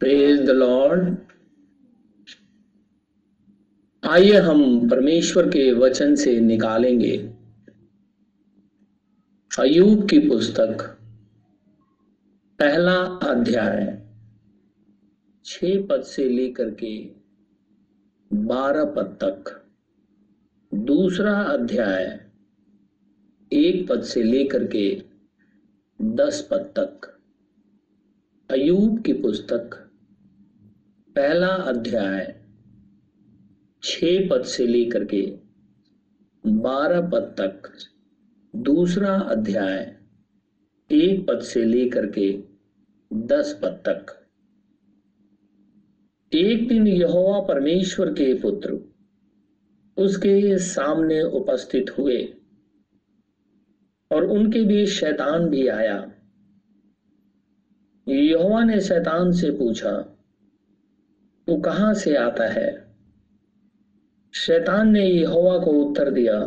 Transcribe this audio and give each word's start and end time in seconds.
Praise 0.00 0.40
the 0.40 0.50
Lord 0.50 1.16
आइए 4.04 4.38
हम 4.38 4.88
परमेश्वर 4.88 5.48
के 5.48 5.72
वचन 5.72 6.14
से 6.14 6.40
निकालेंगे। 6.40 7.16
अयूब 9.58 10.08
की 10.08 10.18
पुस्तक, 10.18 10.82
पहला 12.58 12.96
अध्याय 13.30 14.02
छ 15.44 15.64
पद 15.90 16.02
से 16.02 16.28
लेकर 16.28 16.70
के 16.70 16.94
बारह 18.30 18.84
पद 18.84 19.16
तक। 19.22 19.66
दूसरा 20.72 21.38
अध्याय, 21.40 22.04
एक 23.52 23.88
पद 23.88 24.02
से 24.02 24.22
लेकर 24.22 24.66
के 24.66 25.02
दस 26.00 26.48
पद 26.50 26.72
तक। 26.78 27.18
अयूब 28.50 29.02
की 29.02 29.12
पुस्तक 29.12 29.82
पहला 31.16 31.46
अध्याय 31.46 32.42
छ 33.82 34.00
पद 34.30 34.42
से 34.42 34.66
लेकर 34.66 35.04
के 35.04 35.38
बारह 36.46 37.00
पद 37.00 37.34
तक, 37.38 37.72
दूसरा 38.56 39.14
अध्याय 39.14 39.96
एक 40.90 41.26
पद 41.26 41.40
से 41.40 41.64
लेकर 41.64 42.06
के 42.06 42.42
दस 43.12 43.60
पद 43.62 43.82
तक। 43.88 44.06
एक 46.34 46.68
दिन 46.68 46.86
यहोवा 46.86 47.40
परमेश्वर 47.40 48.12
के 48.12 48.34
पुत्र 48.34 48.94
उसके 49.96 50.58
सामने 50.58 51.22
उपस्थित 51.22 51.98
हुए 51.98 52.34
और 54.12 54.24
उनके 54.24 54.64
बीच 54.64 54.88
शैतान 54.88 55.48
भी 55.48 55.68
आया। 55.68 56.12
यहोवा 58.08 58.64
ने 58.64 58.80
शैतान 58.80 59.32
से 59.32 59.50
पूछा 59.50 60.12
तू 61.46 61.56
कहाँ 61.56 61.94
से 61.94 62.14
आता 62.16 62.44
है? 62.44 62.86
शैतान 64.34 64.90
ने 64.90 65.06
यहोवा 65.06 65.58
को 65.58 65.70
उत्तर 65.70 66.10
दिया, 66.10 66.40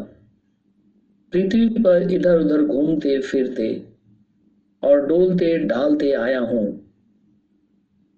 पृथ्वी 1.33 1.67
पर 1.69 2.11
इधर 2.11 2.39
उधर 2.39 2.63
घूमते 2.63 3.19
फिरते 3.19 3.85
और 4.83 5.05
डोलते 5.05 5.57
डालते 5.57 6.11
आया 6.11 6.39
हूँ। 6.39 6.91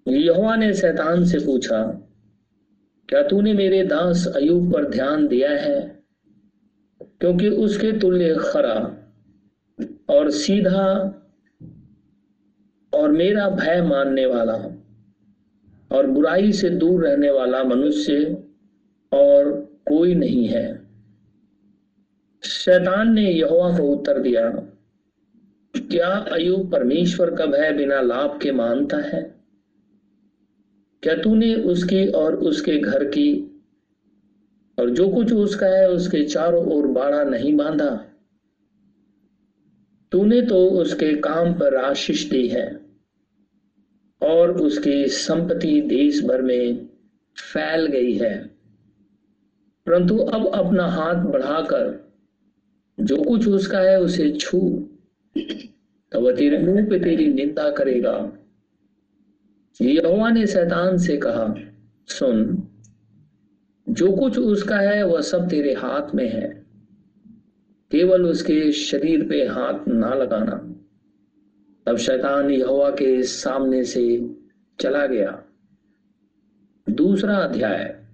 यहोवा 0.08 0.55
ने 0.55 0.73
शैतान 0.73 1.25
से 1.25 1.39
पूछा, 1.39 1.83
क्या 3.09 3.23
तूने 3.23 3.53
मेरे 3.53 3.83
दास 3.83 4.27
अयूब 4.36 4.73
पर 4.73 4.89
ध्यान 4.89 5.27
दिया 5.27 5.52
है? 5.52 6.03
क्योंकि 7.02 7.50
उसके 7.50 7.92
तुल्य 8.00 8.36
खरा 8.39 8.75
और 10.09 10.30
सीधा 10.31 10.88
और 12.94 13.11
मेरा 13.11 13.50
भय 13.50 13.81
मानने 13.81 14.25
वाला 14.25 14.80
और 15.92 16.08
बुराई 16.08 16.52
से 16.52 16.70
दूर 16.70 17.08
रहने 17.08 17.31
वाला 17.31 17.64
मनुष्य 17.64 18.44
और 19.14 19.52
कोई 19.88 20.16
नहीं 20.16 20.48
है। 20.48 20.88
शैतान 22.44 23.14
ने 23.14 23.31
यहोवा 23.31 23.78
को 23.78 23.83
उत्तर 23.83 24.20
दिया, 24.20 24.50
क्या 25.75 26.08
अयुब 26.08 26.72
परमेश्वर 26.72 27.36
का 27.36 27.45
भय 27.45 27.72
बिना 27.73 28.02
लाभ 28.02 28.39
के 28.42 28.52
मानता 28.52 28.98
है? 28.98 29.42
क्या 31.03 31.16
तूने 31.16 31.56
उसकी 31.56 32.08
और 32.08 32.36
उसके 32.36 32.78
घर 32.78 33.03
की 33.03 33.48
और 34.80 34.89
जो 34.89 35.09
कुछ 35.09 35.33
उसका 35.33 35.67
है, 35.67 35.89
उसके 35.89 36.23
चारों 36.23 36.66
ओर 36.66 36.88
बाड़ा 36.88 37.23
नहीं 37.23 37.55
बांधा? 37.58 38.05
तूने 40.11 40.42
तो 40.42 40.66
उसके 40.70 41.14
काम 41.14 41.53
पर 41.53 41.76
आशीष 41.76 42.30
दी 42.30 42.48
है। 42.48 42.80
और 44.23 44.61
उसकी 44.61 45.08
संपत्ति 45.08 45.81
देश 45.81 46.23
भर 46.23 46.41
में 46.41 46.86
फैल 47.53 47.86
गई 47.86 48.14
है। 48.14 48.52
परंतु 49.86 50.17
अब 50.17 50.47
अपना 50.47 50.86
हाथ 50.86 51.16
बढ़ाकर 51.16 52.11
जो 52.99 53.17
कुछ 53.17 53.48
उसका 53.48 53.80
है, 53.80 54.02
उसे 54.02 54.32
छू। 54.32 54.89
तो 56.11 56.20
वह 56.20 56.36
तेरे 56.36 56.58
मुँह 56.59 56.89
पे 56.89 56.99
तेरी 56.99 57.33
निंदा 57.33 57.71
करेगा। 57.71 58.32
यहोवा 59.82 60.30
ने 60.30 60.48
शैतान 60.48 60.98
से 60.98 61.17
कहा, 61.17 61.55
सुन, 62.08 62.67
जो 63.89 64.11
कुछ 64.11 64.38
उसका 64.38 64.77
है, 64.77 65.03
वह 65.03 65.21
सब 65.21 65.49
तेरे 65.49 65.73
हाथ 65.73 66.15
में 66.15 66.30
है। 66.30 66.65
केवल 67.92 68.26
उसके 68.26 68.71
शरीर 68.71 69.27
पे 69.27 69.48
हाथ 69.48 69.88
ना 69.88 70.14
लगाना। 70.14 70.80
तब 71.86 71.97
शैतान 71.97 72.49
यहोवा 72.49 72.89
के 72.89 73.23
सामने 73.23 73.83
से 73.83 74.36
चला 74.80 75.05
गया। 75.05 75.43
दूसरा 76.89 77.37
अध्याय। 77.37 78.05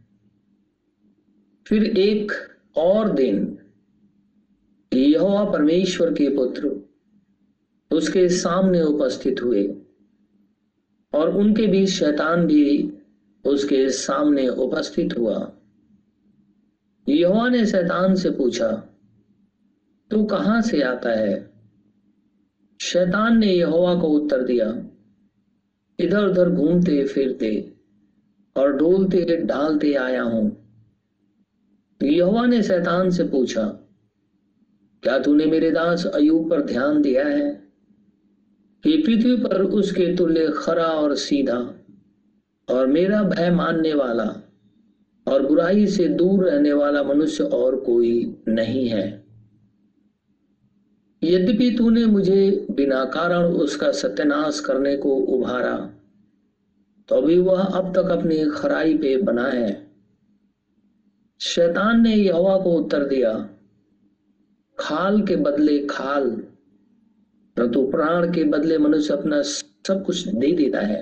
फिर 1.68 1.84
एक 1.84 2.32
और 2.78 3.12
दिन 3.12 3.58
यहोवा 4.94 5.46
परमेश्वर 5.46 6.14
के 6.14 6.30
पुत्र 6.30 6.90
उसके 7.92 8.30
सामने 8.30 8.82
उपस्थित 8.82 9.44
हुए 9.44 9.76
और 11.14 11.36
उनके 11.38 11.68
बीच 11.68 11.90
शैतान 11.90 12.48
भी 12.48 12.94
उसके 13.46 13.90
सामने 13.90 14.48
उपस्थित 14.48 15.18
हुआ। 15.18 15.54
यहोवा 17.10 17.50
ने 17.50 17.66
शैतान 17.66 18.16
से 18.16 18.30
पूछा, 18.30 18.72
तू 20.12 20.26
कहाँ 20.26 20.62
से 20.62 20.82
आता 20.82 21.10
है? 21.10 21.47
शैतान 22.82 23.38
ने 23.38 23.54
यहोवा 23.54 23.96
को 23.96 24.08
उत्तर 24.08 24.44
दिया 24.44 24.84
इधर 26.00 26.26
उधर 26.26 26.50
घूमते, 26.50 27.06
फिरते 27.06 27.74
और 28.58 28.74
डोलते 28.74 29.46
ढालते 29.46 29.94
आया 29.94 30.24
हूँ। 30.24 30.68
यहोवा 32.04 32.46
ने 32.46 32.64
शैतान 32.64 33.10
से 33.10 33.24
पूछा, 33.24 33.64
क्या 35.04 35.20
तूने 35.20 35.46
मेरे 35.46 35.72
दास 35.72 36.06
अयूब 36.06 36.50
पर 36.50 36.62
ध्यान 36.62 37.02
दिया 37.02 37.28
है? 37.28 37.68
कि 38.84 38.98
पृथ्वी 38.98 39.38
पर 39.38 39.62
उसके 39.62 40.16
तुल्य 40.16 40.52
खरा 40.58 40.86
और 40.86 41.16
सीधा 41.16 41.74
और 42.70 42.88
मेरा 42.88 43.24
भय 43.24 43.52
मानने 43.52 43.94
वाला 43.94 44.52
और 45.28 45.46
बुराई 45.46 45.88
से 45.88 46.08
दूर 46.08 46.50
रहने 46.50 46.74
वाला 46.74 47.04
मनुष्य 47.04 47.44
और 47.44 47.76
कोई 47.76 48.44
नहीं 48.48 48.88
है। 48.88 49.27
यद्यपि 51.22 51.70
तूने 51.78 52.06
मुझे 52.06 52.68
बिना 52.72 53.04
कारण 53.06 53.54
उसका 53.56 53.92
सत्यानाश 53.92 54.60
करने 54.60 54.96
को 54.98 55.16
उभारा 55.16 55.78
तो 57.10 57.22
भी 57.22 57.38
वह 57.38 57.62
अब 57.62 57.94
तक 57.96 58.10
अपनी 58.12 58.38
खराई 58.52 58.98
पे 58.98 59.16
बना 59.18 59.48
है। 59.48 59.70
शैतान 61.42 62.02
ने 62.02 62.14
यहोवा 62.16 62.58
को 62.58 62.72
उत्तर 62.72 63.04
दिया, 63.04 63.32
खाल 64.78 65.22
के 65.22 65.36
बदले 65.36 65.78
खाल, 65.86 66.30
परंतु 67.58 67.86
प्राण 67.88 68.32
के 68.34 68.44
बदले 68.44 68.78
मनुष्य 68.78 69.14
अपना 69.14 69.42
सब 69.42 70.04
कुछ 70.06 70.28
दे 70.28 70.52
देता 70.52 70.82
है। 70.82 71.00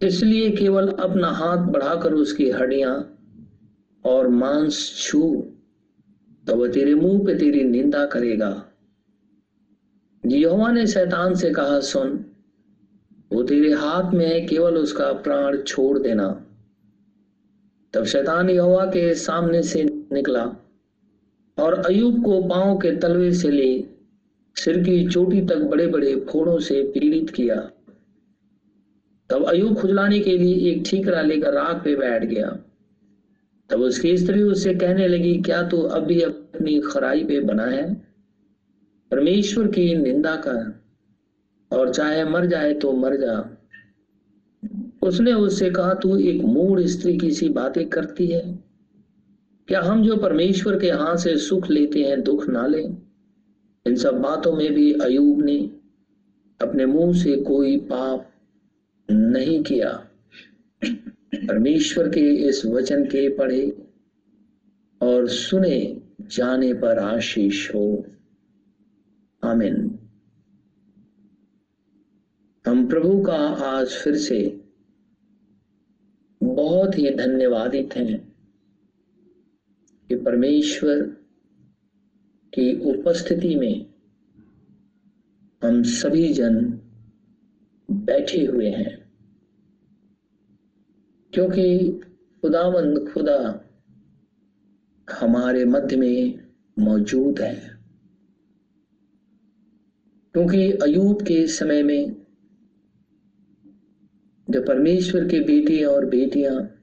इसलिए 0.00 0.50
केवल 0.50 0.88
अपना 0.88 1.30
हाथ 1.30 1.66
बढ़ाकर 1.72 2.14
उसकी 2.14 2.50
हड्डियाँ 2.50 2.94
और 4.04 4.28
मांस 4.28 4.78
छू। 4.98 5.22
तो 6.48 6.56
वह 6.56 6.68
तेरे 6.68 6.94
मुँह 6.94 7.26
पे 7.26 7.34
तेरी 7.34 7.64
निंदा 7.64 8.06
करेगा। 8.06 8.68
यहोवा 10.26 10.72
ने 10.72 10.86
शैतान 10.86 11.34
से 11.34 11.50
कहा, 11.50 11.80
सुन, 11.80 12.24
वो 13.32 13.42
तेरे 13.42 13.72
हाथ 13.72 14.12
में 14.12 14.26
है, 14.26 14.40
केवल 14.40 14.76
उसका 14.76 15.12
प्राण 15.12 15.62
छोड़ 15.62 15.98
देना। 15.98 16.46
तब 17.94 18.04
शैतान 18.04 18.50
यहोवा 18.50 18.84
के 18.86 19.14
सामने 19.14 19.62
से 19.62 19.84
निकला 19.84 20.44
और 21.58 21.74
अयूब 21.74 22.24
को 22.24 22.42
पाँव 22.42 22.78
के 22.78 22.96
तलवे 22.96 23.32
से 23.32 23.50
ले, 23.50 23.84
सिर 24.56 24.78
की 24.78 25.08
चोटी 25.08 25.40
तक 25.40 25.58
बड़े 25.58 25.86
बड़े 25.86 26.16
फोड़ों 26.16 26.58
से 26.58 26.82
पीड़ित 26.82 27.30
किया। 27.30 27.70
तब 29.30 29.44
अयूब 29.44 29.76
खुजलाने 29.76 30.18
के 30.18 30.38
लिए 30.38 30.70
एक 30.70 30.82
ठीकरा 30.86 31.22
लेकर 31.22 31.52
राख 31.52 31.84
पे 31.84 31.96
बैठ 31.96 32.24
गया। 32.24 32.58
तब 33.70 33.80
उसकी 33.80 34.16
स्त्री 34.18 34.42
उससे 34.42 34.74
कहने 34.74 35.08
लगी, 35.08 35.38
क्या 35.38 35.62
तू 35.68 35.82
अब 35.82 36.02
भी 36.02 36.20
अपनी 36.62 36.80
खराई 36.80 37.24
पे 37.24 37.40
बना 37.40 37.64
है। 37.66 37.94
परमेश्वर 39.10 39.68
की 39.68 39.94
निंदा 39.94 40.36
कर, 40.36 40.82
और 41.76 41.94
चाहे 41.94 42.24
मर 42.24 42.46
जाए 42.46 42.74
तो 42.74 42.92
मर 42.92 43.16
जा। 43.16 43.58
उसने 45.02 45.32
उससे 45.32 45.70
कहा, 45.70 45.94
तू 45.94 46.16
एक 46.16 46.42
मूड 46.42 46.80
स्त्री 46.80 47.18
की 47.18 47.30
सी 47.30 47.48
बातें 47.48 47.88
करती 47.88 48.26
है। 48.26 48.58
क्या 49.68 49.80
हम 49.80 50.04
जो 50.04 50.16
परमेश्वर 50.16 50.78
के 50.78 50.90
हाथ 50.90 51.16
से 51.16 51.36
सुख 51.36 51.70
लेते 51.70 52.02
हैं, 52.02 52.22
दुख 52.22 52.48
ना 52.48 52.66
लें? 52.66 53.02
इन 53.86 53.96
सब 53.96 54.20
बातों 54.20 54.56
में 54.56 54.74
भी 54.74 54.92
अयूब 54.92 55.42
ने 55.42 55.58
अपने 56.60 56.86
मुँह 56.86 57.12
से 57.12 57.36
कोई 57.36 57.78
पाप 57.78 58.30
नहीं 59.10 59.62
किया। 59.62 60.06
परमेश्वर 61.48 62.08
के 62.08 62.20
इस 62.20 62.66
वचन 62.66 63.04
के 63.04 63.28
पढ़े 63.28 63.76
और 65.02 65.28
सुने 65.28 66.01
जाने 66.28 66.74
पर 66.74 66.98
आशीष 66.98 67.74
हो। 67.74 68.06
आमिन। 69.44 69.98
हम 72.66 72.88
प्रभु 72.88 73.22
का 73.22 73.36
आज 73.48 73.88
फिर 73.88 74.16
से 74.16 74.64
बहुत 76.42 76.98
ही 76.98 77.14
धन्यवादित 77.14 77.96
हैं 77.96 78.36
कि 80.08 80.16
परमेश्वर 80.16 81.02
की 82.54 82.94
उपस्थिति 82.94 83.54
में 83.54 83.86
हम 85.64 85.82
सभी 85.82 86.32
जन 86.32 86.80
बैठे 87.90 88.46
हुए 88.46 88.70
हैं। 88.70 89.12
क्योंकि 91.32 91.90
खुदावंद 92.40 93.10
खुदा 93.12 93.68
हमारे 95.10 95.64
मध्य 95.64 95.96
में 95.96 96.38
मौजूद 96.78 97.40
है। 97.40 97.78
क्योंकि 100.32 100.72
अयूब 100.72 101.22
के 101.22 101.46
समय 101.46 101.82
में 101.82 102.26
जब 104.50 104.66
परमेश्वर 104.66 105.28
के 105.28 105.40
बेटे 105.40 105.84
और 105.84 106.06
बेटियाँ 106.06 106.78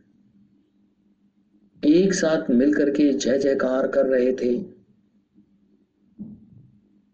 एक 1.85 2.13
साथ 2.13 2.49
मिलकर 2.49 2.89
के 2.89 3.13
जय 3.13 3.39
जयकार 3.39 3.87
कर 3.87 4.05
रहे 4.05 4.33
थे, 4.33 4.63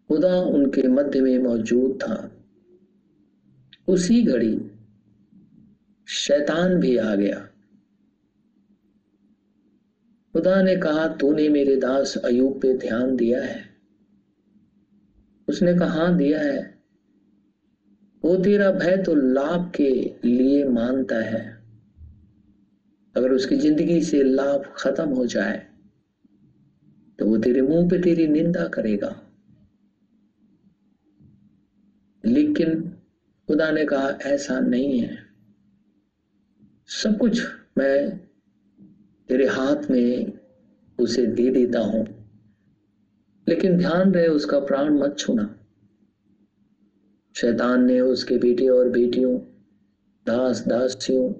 खुदा 0.07 0.41
उनके 0.41 0.87
मध्य 0.87 1.21
में 1.21 1.39
मौजूद 1.39 1.99
था। 2.01 2.31
उसी 3.87 4.23
घड़ी 4.23 4.71
शैतान 6.07 6.75
भी 6.75 6.97
आ 6.97 7.15
गया। 7.15 7.49
खुदा 10.35 10.61
ने 10.61 10.75
कहा, 10.75 11.07
तूने 11.07 11.49
मेरे 11.49 11.75
दास 11.75 12.17
अयूब 12.17 12.61
पे 12.61 12.77
ध्यान 12.77 13.15
दिया 13.15 13.43
है। 13.43 13.69
उसने 15.47 15.73
कहा 15.73 16.11
दिया 16.11 16.39
है। 16.39 16.79
वो 18.23 18.35
तेरा 18.35 18.71
भय 18.71 18.97
तो 18.97 19.15
लाभ 19.15 19.71
के 19.75 20.15
लिए 20.25 20.65
मानता 20.65 21.15
है। 21.15 21.63
अगर 23.15 23.31
उसकी 23.31 23.55
ज़िंदगी 23.55 24.01
से 24.01 24.23
लाभ 24.23 24.73
खत्म 24.75 25.09
हो 25.09 25.25
जाए 25.25 25.67
तो 27.19 27.25
वो 27.25 27.37
तेरे 27.37 27.61
मुँह 27.61 27.89
पे 27.89 27.99
तेरी 27.99 28.27
निंदा 28.27 28.67
करेगा। 28.67 29.21
लेकिन 32.25 32.89
खुदा 33.49 33.71
ने 33.71 33.85
कहा, 33.85 34.09
ऐसा 34.09 34.59
नहीं 34.59 34.99
है। 34.99 35.17
सब 36.87 37.17
कुछ 37.17 37.41
मैं 37.77 38.24
तेरे 39.29 39.47
हाथ 39.47 39.91
में 39.91 40.39
उसे 40.99 41.25
दे 41.25 41.49
देता 41.49 41.79
हूँ। 41.79 42.07
लेकिन 43.49 43.77
ध्यान 43.77 44.11
रहे, 44.11 44.27
उसका 44.27 44.59
प्राण 44.59 44.99
मत 44.99 45.15
छूना। 45.19 45.59
शैतान 47.35 47.85
ने 47.85 47.99
उसके 47.99 48.37
बेटे 48.37 48.67
और 48.67 48.89
बेटियों, 48.89 49.39
दास 50.25 50.67
दासियों 50.67 51.33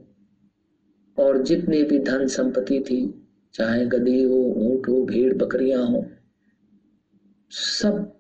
और 1.24 1.44
जितने 1.44 1.84
भी 1.84 2.00
धन 2.00 2.28
संपत्ति 2.28 2.80
थी, 2.80 3.28
चाहे 3.54 3.86
गधी 3.86 4.24
हो, 4.24 4.36
ऊँट 4.36 4.88
हो, 4.90 5.06
भेड़, 5.06 5.34
बकरियाँ 5.34 5.86
हो, 5.86 6.06
सब 7.50 8.20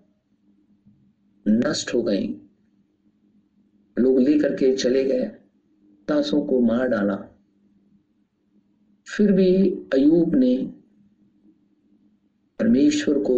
नष्ट 1.47 1.94
हो 1.94 2.03
गई। 2.03 2.27
लोग 4.00 4.19
लेकर 4.19 4.56
के 4.56 4.75
चले 4.75 5.03
गए 5.03 5.31
दासों 6.07 6.45
को 6.45 6.59
मार 6.59 6.88
डाला। 6.88 7.34
फिर 9.17 9.31
भी 9.31 9.69
अयूब 9.94 10.35
ने 10.35 10.71
परमेश्वर 12.59 13.19
को 13.19 13.35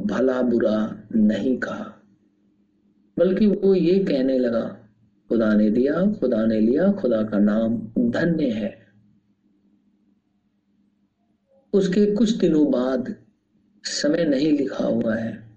भला 0.00 0.42
बुरा 0.42 1.08
नहीं 1.14 1.58
कहा, 1.58 2.02
बल्कि 3.18 3.46
वो 3.46 3.74
ये 3.74 3.98
कहने 3.98 4.38
लगा, 4.38 4.88
खुदा 5.28 5.54
ने 5.54 5.70
दिया, 5.70 6.12
खुदा 6.12 6.46
ने 6.46 6.60
लिया, 6.60 6.92
खुदा 6.92 7.22
का 7.22 7.38
नाम 7.38 7.78
धन्य 8.10 8.50
है। 8.50 8.86
उसके 11.72 12.14
कुछ 12.14 12.30
दिनों 12.30 12.70
बाद 12.70 13.16
समय 13.84 14.24
नहीं 14.24 14.58
लिखा 14.58 14.84
हुआ 14.84 15.14
है। 15.14 15.48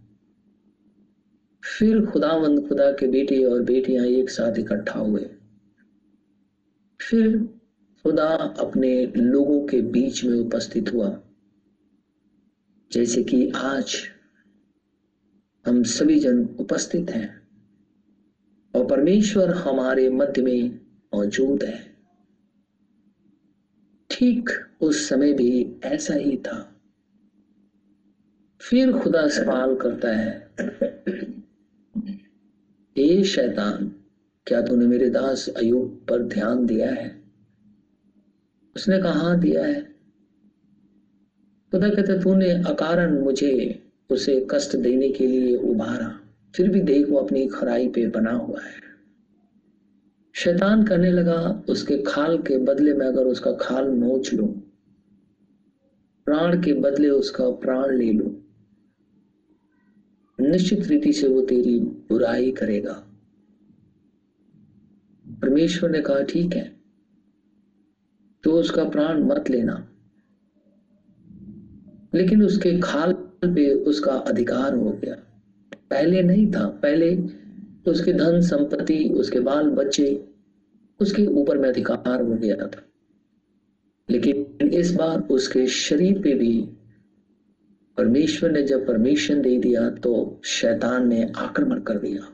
फिर 1.64 2.06
खुदावंद 2.06 2.68
खुदा 2.68 2.92
के 2.92 3.08
बेटे 3.08 3.44
और 3.44 3.64
बेटियाँ 3.64 4.06
एक 4.06 4.30
साथ 4.30 4.60
इकट्ठा 4.60 5.00
हुए। 5.00 5.30
फिर 7.02 7.59
खुदा 8.04 8.28
अपने 8.60 9.06
लोगों 9.06 9.68
के 9.68 9.82
बीच 9.82 10.24
में 10.26 10.40
उपस्थित 10.40 10.94
हुआ। 10.94 11.22
जैसे 12.92 13.24
कि 13.24 13.52
आज 13.56 13.96
हम 15.68 15.84
सभी 15.84 16.20
जन 16.20 16.46
उपस्थित 16.60 17.10
हैं 17.10 17.48
और 18.76 18.88
परमेश्वर 18.88 19.50
हमारे 19.50 20.10
मध्य 20.10 20.42
में 20.42 20.80
मौजूद 21.14 21.64
है। 21.64 21.96
ठीक 24.10 24.50
उस 24.82 25.10
समय 25.10 25.34
भी 25.34 25.80
ऐसा 25.84 26.14
ही 26.14 26.38
था। 26.38 26.82
फिर 28.62 28.94
खुदा 28.94 29.28
सवाल 29.28 29.76
करता 29.76 30.16
है, 30.16 30.54
ए 32.98 33.24
शैतान, 33.24 33.96
क्या 34.48 34.62
तूने 34.62 34.88
मेरे 34.88 35.10
दास 35.10 35.50
अयुब 35.50 36.06
पर 36.10 36.24
ध्यान 36.24 36.66
दिया 36.66 36.92
है? 36.92 37.19
उसने 38.80 39.00
कहा, 39.00 39.34
दिया 39.36 39.66
है। 39.66 39.82
खुदा 41.74 41.90
कहते, 41.90 42.20
तूने 42.20 42.50
अकारण 42.50 43.20
मुझे 43.20 43.84
उसे 44.10 44.48
कष्ट 44.52 44.76
देने 44.76 45.10
के 45.10 45.28
लिए 45.28 45.56
उभारा, 45.56 46.20
फिर 46.56 46.70
भी 46.70 46.82
देख 46.82 47.12
अपनी 47.14 47.48
खराई 47.48 47.90
पे 47.90 48.08
बना 48.08 48.32
हुआ 48.32 48.62
है। 48.62 48.78
शैतान 50.36 50.84
करने 50.84 51.12
लगा, 51.12 51.64
उसके 51.70 51.98
खाल 52.04 52.38
के 52.38 52.58
बदले 52.58 52.94
में 52.94 53.06
अगर 53.06 53.26
उसका 53.26 53.52
खाल 53.52 53.90
नोच 53.90 54.34
लू, 54.34 54.46
प्राण 56.28 56.62
के 56.64 56.74
बदले 56.74 57.10
उसका 57.10 57.50
प्राण 57.50 57.96
ले 57.98 58.12
लू, 58.14 58.36
निश्चित 60.40 60.88
रीति 60.88 61.14
से 61.14 61.28
वो 61.28 61.42
तेरी 61.42 61.80
बुराई 61.80 62.52
करेगा। 62.52 62.94
परमेश्वर 65.42 65.90
ने 65.90 66.02
कहा, 66.02 66.22
ठीक 66.22 66.56
है 66.56 66.79
तो 68.44 68.52
उसका 68.52 68.84
प्राण 68.84 69.24
मत 69.24 69.50
लेना। 69.50 69.86
लेकिन 72.14 72.44
उसके 72.44 72.80
खाल 72.80 73.14
पे 73.46 73.74
उसका 73.74 74.12
अधिकार 74.12 74.74
हो 74.74 74.92
गया। 74.92 75.16
पहले 75.92 76.24
नहीं 76.24 76.52
था। 76.52 76.68
पहले 76.68 77.18
उसके 77.88 78.14
धन 78.14 78.42
संपत्ति, 78.42 79.10
उसके 79.10 79.40
बाल 79.40 79.70
बच्चे, 79.70 80.26
उसके 81.00 81.26
ऊपर 81.26 81.58
में 81.58 81.70
अधिकार 81.70 82.22
हो 82.22 82.36
गया 82.36 82.68
था। 82.68 82.84
लेकिन 84.10 84.68
इस 84.70 84.96
बार 84.96 85.22
उसके 85.22 85.68
शरीर 85.68 86.22
पे 86.22 86.34
भी 86.34 86.70
परमेश्वर 87.98 88.52
ने 88.52 88.64
जब 88.64 88.88
परमिशन 88.88 89.42
दे 89.42 89.60
दिया 89.60 89.90
तो 89.90 90.42
शैतान 90.46 91.08
ने 91.08 91.32
आक्रमण 91.38 91.80
कर 91.80 91.98
दिया। 91.98 92.34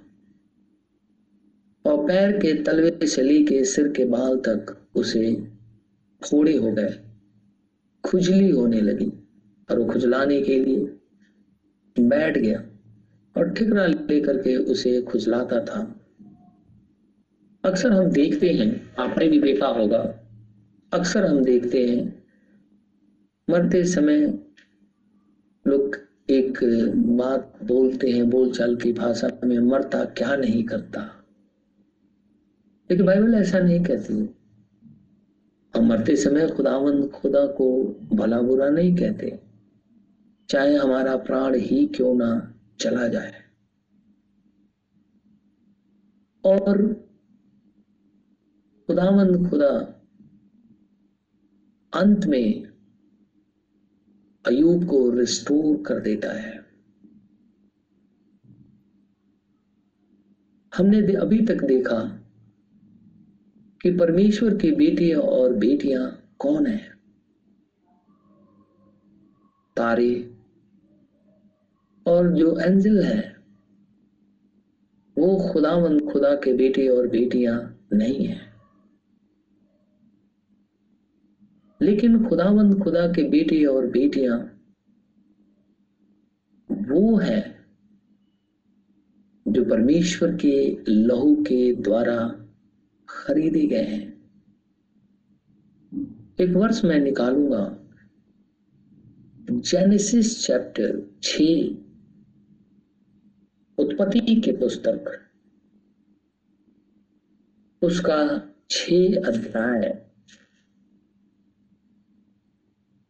और 1.92 2.08
पैर 2.08 2.32
के 2.32 2.64
तलवे 2.64 3.08
से 3.08 3.22
लेके 3.22 3.64
सिर 3.66 3.88
के 3.88 4.06
बाल 4.06 4.38
तक 4.38 4.78
उसे 4.96 5.55
फोड़े 6.26 6.56
हो 6.58 6.72
गए, 6.72 6.94
खुजली 8.04 8.50
होने 8.50 8.82
लगी 8.82 9.12
और 9.70 9.80
वो 9.80 9.86
खुजलाने 9.86 10.42
के 10.42 10.60
लिए 10.60 10.98
बैठ 12.00 12.38
गया 12.38 12.60
और 13.38 13.50
ठिकरा 13.52 13.86
लेकर 13.86 14.38
के 14.38 14.56
उसे 14.58 15.02
खुजलाता 15.02 15.60
था। 15.66 15.80
अक्सर 17.64 17.92
हम 17.92 18.10
देखते 18.12 18.50
हैं, 18.50 18.96
आपने 18.96 19.28
भी 19.28 19.40
देखा 19.40 19.68
होगा, 19.68 20.02
अक्सर 20.94 21.26
हम 21.26 21.44
देखते 21.44 21.88
हैं, 21.88 22.24
मरते 23.50 23.84
समय 23.86 24.26
लोग 25.68 25.98
एक 26.30 26.60
बात 26.96 27.60
बोलते 27.64 28.10
हैं, 28.10 28.30
बोलचाल 28.30 28.76
की 28.76 28.94
भाषा 28.94 29.30
में, 29.44 29.60
मरता 29.60 30.06
क्या 30.06 30.36
नहीं 30.36 30.64
करता? 30.64 31.02
लेकिन 32.92 33.06
बाइबल 33.06 33.36
ऐसा 33.36 33.60
नहीं 33.60 33.84
कहती। 33.84 34.36
हम 35.76 35.86
मरते 35.86 36.16
समय 36.16 36.48
खुदावंद 36.50 37.12
खुदा 37.12 37.48
को 37.48 37.84
भला 38.14 38.42
बुरा 38.42 38.70
नहीं 38.70 38.96
कहते। 38.96 39.40
चाहे 40.50 40.76
हमारा 40.76 41.16
प्राण 41.16 41.56
ही 41.56 41.88
क्यों 41.88 42.16
ना 42.16 42.60
चला 42.80 43.08
जाए। 43.08 43.34
और 46.46 46.94
खुदावंद 48.88 49.50
खुदा 49.50 50.02
अंत 51.94 52.26
में 52.26 52.64
अयूब 54.46 54.86
को 54.86 55.10
रिस्टोर 55.10 55.84
कर 55.84 56.00
देता 56.00 56.34
है। 56.34 56.66
हमने 60.78 61.14
अभी 61.14 61.46
तक 61.46 61.64
देखा 61.64 62.25
कि 63.86 63.98
परमेश्वर 63.98 64.58
की 64.58 64.72
बेटे 64.72 65.14
और 65.14 65.54
बेटियाँ 65.54 66.36
कौन 66.40 66.68
है? 66.68 66.98
तारे 69.78 70.36
और 72.08 72.32
जो 72.32 72.60
एंजल 72.60 73.04
है, 73.04 73.38
वो 75.18 75.50
खुदावंद 75.54 76.12
खुदा 76.12 76.36
के 76.36 76.54
बेटे 76.54 76.88
और 76.88 77.08
बेटियाँ 77.08 77.88
नहीं 77.94 78.28
है। 78.28 78.54
लेकिन 81.82 82.30
खुदावंद 82.30 82.84
खुदा 82.84 83.08
के 83.08 83.24
बेटे 83.24 83.66
और 83.66 83.88
बेटियाँ 83.88 84.62
वो 86.72 87.18
है 87.18 87.66
जो 89.48 89.66
परमेश्वर 89.66 90.36
के 90.36 90.78
लहू 90.88 91.36
के 91.36 91.74
द्वारा 91.74 92.42
खरीदे 93.16 93.68
गए 93.68 93.84
हैं। 93.84 94.16
एक 96.40 96.50
वर्ष 96.50 96.86
मैं 96.86 97.00
निकालूँगा। 97.00 97.82
जेनेसिस 99.52 100.48
चैप्टर 100.48 101.20
छ 101.24 101.42
उत्पत्ति 103.78 104.42
के 104.46 104.52
पुस्तक। 104.52 105.30
उसका 107.82 108.50
छ 108.70 108.94
अध्याय। 109.26 110.10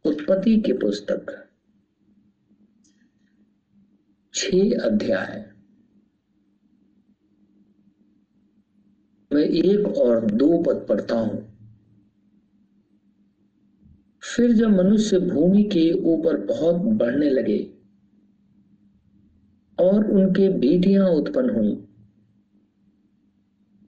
उत्पत्ति 0.04 0.60
के 0.60 0.72
पुस्तक। 0.72 1.50
छ 4.34 4.54
अध्याय। 4.84 5.55
मैं 9.36 9.44
एक 9.44 9.86
और 9.86 10.24
दो 10.30 10.62
पद 10.62 10.86
पढ़ता 10.88 11.14
हूँ। 11.14 11.44
फिर 14.22 14.52
जब 14.52 14.68
मनुष्य 14.68 15.18
भूमि 15.18 15.62
के 15.62 15.90
ऊपर 16.04 16.36
बहुत 16.46 16.76
बढ़ने 16.76 17.30
लगे 17.30 17.58
और 19.78 20.10
उनके 20.10 20.48
बेटियाँ 20.48 21.08
उत्पन्न 21.08 21.50
हुई, 21.50 21.74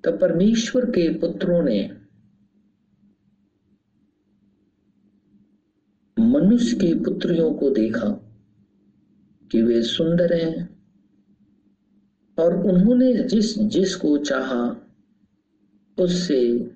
तब 0.04 0.18
परमेश्वर 0.20 0.84
के 0.90 1.08
पुत्रों 1.18 1.62
ने 1.62 1.78
मनुष्य 6.16 6.76
की 6.76 6.94
पुत्रियों 6.94 7.52
को 7.54 7.70
देखा 7.70 8.08
कि 9.50 9.62
वे 9.62 9.82
सुंदर 9.82 10.34
हैं 10.34 10.68
और 12.38 12.54
उन्होंने 12.66 13.12
जिस 13.24 13.58
जिसको 13.58 14.16
चाहा 14.18 14.60
उससे, 16.00 16.70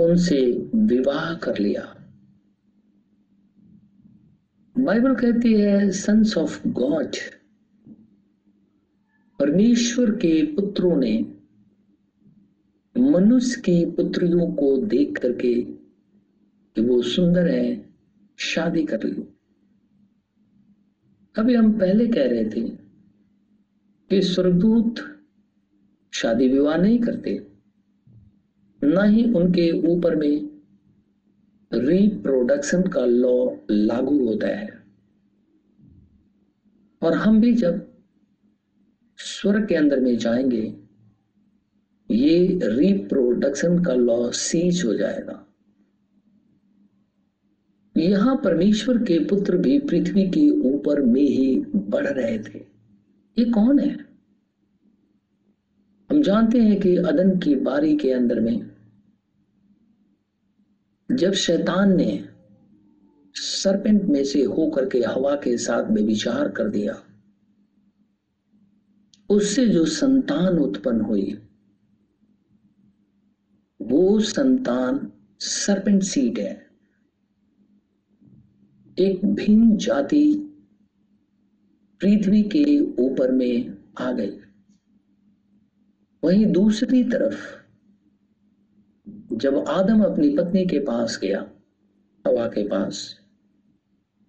उनसे 0.00 0.70
विवाह 0.74 1.34
कर 1.34 1.58
लिया। 1.58 1.98
बाइबल 4.78 5.14
कहती 5.14 5.52
है 5.54 5.90
सन्स 5.90 6.38
ऑफ़ 6.38 6.68
गॉड 6.68 7.16
परमेश्वर 9.38 10.10
के 10.10 10.54
पुत्रों 10.54 10.96
ने 10.96 11.34
मनुष्य 12.98 13.60
की 13.60 13.90
पुत्रियों 13.90 14.52
को 14.52 14.76
देख 14.76 15.18
करके 15.18 15.62
कि 16.74 16.80
वो 16.80 17.02
सुंदर 17.02 17.48
है, 17.48 17.94
शादी 18.36 18.84
कर 18.84 19.04
ली। 19.04 19.28
अभी 21.38 21.54
हम 21.54 21.78
पहले 21.78 22.08
कह 22.08 22.26
रहे 22.26 22.44
थे 22.44 22.68
कि 24.10 24.22
स्वर्गदूत 24.22 24.94
शादी 26.12 26.48
विवाह 26.48 26.76
नहीं 26.76 26.98
करते। 26.98 27.51
न 28.84 29.04
ही 29.04 29.32
उनके 29.32 29.92
ऊपर 29.92 30.16
में 30.16 30.60
रिप्रोडक्शन 31.72 32.82
का 32.82 33.04
लॉ 33.04 33.56
लागू 33.70 34.26
होता 34.26 34.46
है। 34.46 34.82
और 37.02 37.14
हम 37.14 37.40
भी 37.40 37.52
जब 37.52 37.92
स्वर्ग 39.16 39.66
के 39.66 39.74
अंदर 39.74 40.00
में 40.00 40.18
जाएँगे, 40.18 40.76
ये 42.10 42.60
रिप्रोडक्शन 42.62 43.84
का 43.84 43.94
लॉ 43.94 44.30
सीज 44.30 44.84
हो 44.84 44.94
जाएगा। 44.94 45.46
यहाँ 47.96 48.36
परमेश्वर 48.44 48.98
के 48.98 49.18
पुत्र 49.18 49.56
भी 49.56 49.78
पृथ्वी 49.78 50.30
के 50.30 50.50
ऊपर 50.50 51.00
में 51.00 51.22
ही 51.22 51.64
बढ़ 51.74 52.06
रहे 52.06 52.38
थे। 52.38 52.58
ये 53.38 53.44
कौन 53.44 53.78
है? 53.78 54.06
हम 56.10 56.22
जानते 56.22 56.58
हैं 56.58 56.80
कि 56.80 56.96
अदन 56.96 57.38
की 57.38 57.54
बारी 57.54 57.96
के 57.96 58.12
अंदर 58.12 58.40
में 58.40 58.71
जब 61.10 61.32
शैतान 61.32 61.96
ने 61.96 62.28
सरपेंट 63.34 64.02
में 64.02 64.24
से 64.24 64.42
होकर 64.42 64.88
के 64.88 64.98
हवा 64.98 65.34
के 65.36 65.56
साथ 65.58 65.90
में 65.90 66.02
विचार 66.02 66.48
कर 66.48 66.68
दिया, 66.68 67.02
उससे 69.30 69.68
जो 69.68 69.84
संतान 69.84 70.58
उत्पन्न 70.58 71.00
हुई, 71.00 71.38
वो 73.82 74.20
संतान 74.20 75.12
सरपेंट 75.40 76.02
सीड 76.02 76.38
है। 76.38 76.66
एक 78.98 79.24
भिन्न 79.24 79.76
जाति 79.76 80.34
पृथ्वी 82.00 82.42
के 82.42 82.80
ऊपर 82.80 83.30
में 83.30 83.78
आ 83.98 84.12
गई। 84.12 84.38
वहीं 86.24 86.46
दूसरी 86.46 87.04
तरफ़ 87.04 87.61
जब 89.32 89.64
आदम 89.68 90.02
अपनी 90.02 90.36
पत्नी 90.36 90.66
के 90.66 90.78
पास 90.78 91.18
गया, 91.22 91.50
हवा 92.26 92.46
के 92.46 92.68
पास 92.68 93.18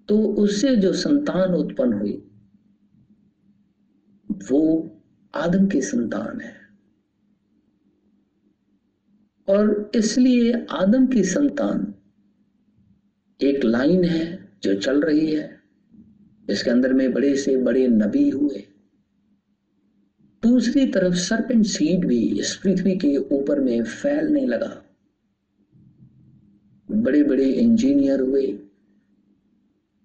तो 0.09 0.19
उससे 0.19 0.75
जो 0.75 0.93
संतान 0.93 1.53
उत्पन्न 1.53 1.93
हुई, 1.93 2.23
वो 4.51 4.91
आदम 5.35 5.67
की 5.67 5.81
संतान 5.81 6.41
है। 6.41 6.55
और 9.49 9.91
इसलिए 9.95 10.65
आदम 10.69 11.07
की 11.07 11.23
संतान 11.23 11.93
एक 13.41 13.63
लाइन 13.63 14.03
है 14.03 14.49
जो 14.63 14.75
चल 14.75 15.01
रही 15.01 15.31
है 15.31 15.61
इसके 16.49 16.69
अंदर 16.69 16.93
में 16.93 17.13
बड़े 17.13 17.35
से 17.35 17.57
बड़े 17.57 17.87
नबी 17.87 18.29
हुए। 18.29 18.63
दूसरी 20.43 20.85
तरफ़ 20.85 21.15
सरपेंट 21.15 21.65
सीड 21.65 22.05
भी 22.05 22.39
इस 22.39 22.55
पृथ्वी 22.55 22.95
के 22.95 23.17
ऊपर 23.17 23.59
में 23.59 23.83
फैलने 23.83 24.45
लगा। 24.45 24.82
बड़े 26.91 27.23
बड़े 27.23 27.45
इंजीनियर 27.45 28.19
हुए 28.19 28.59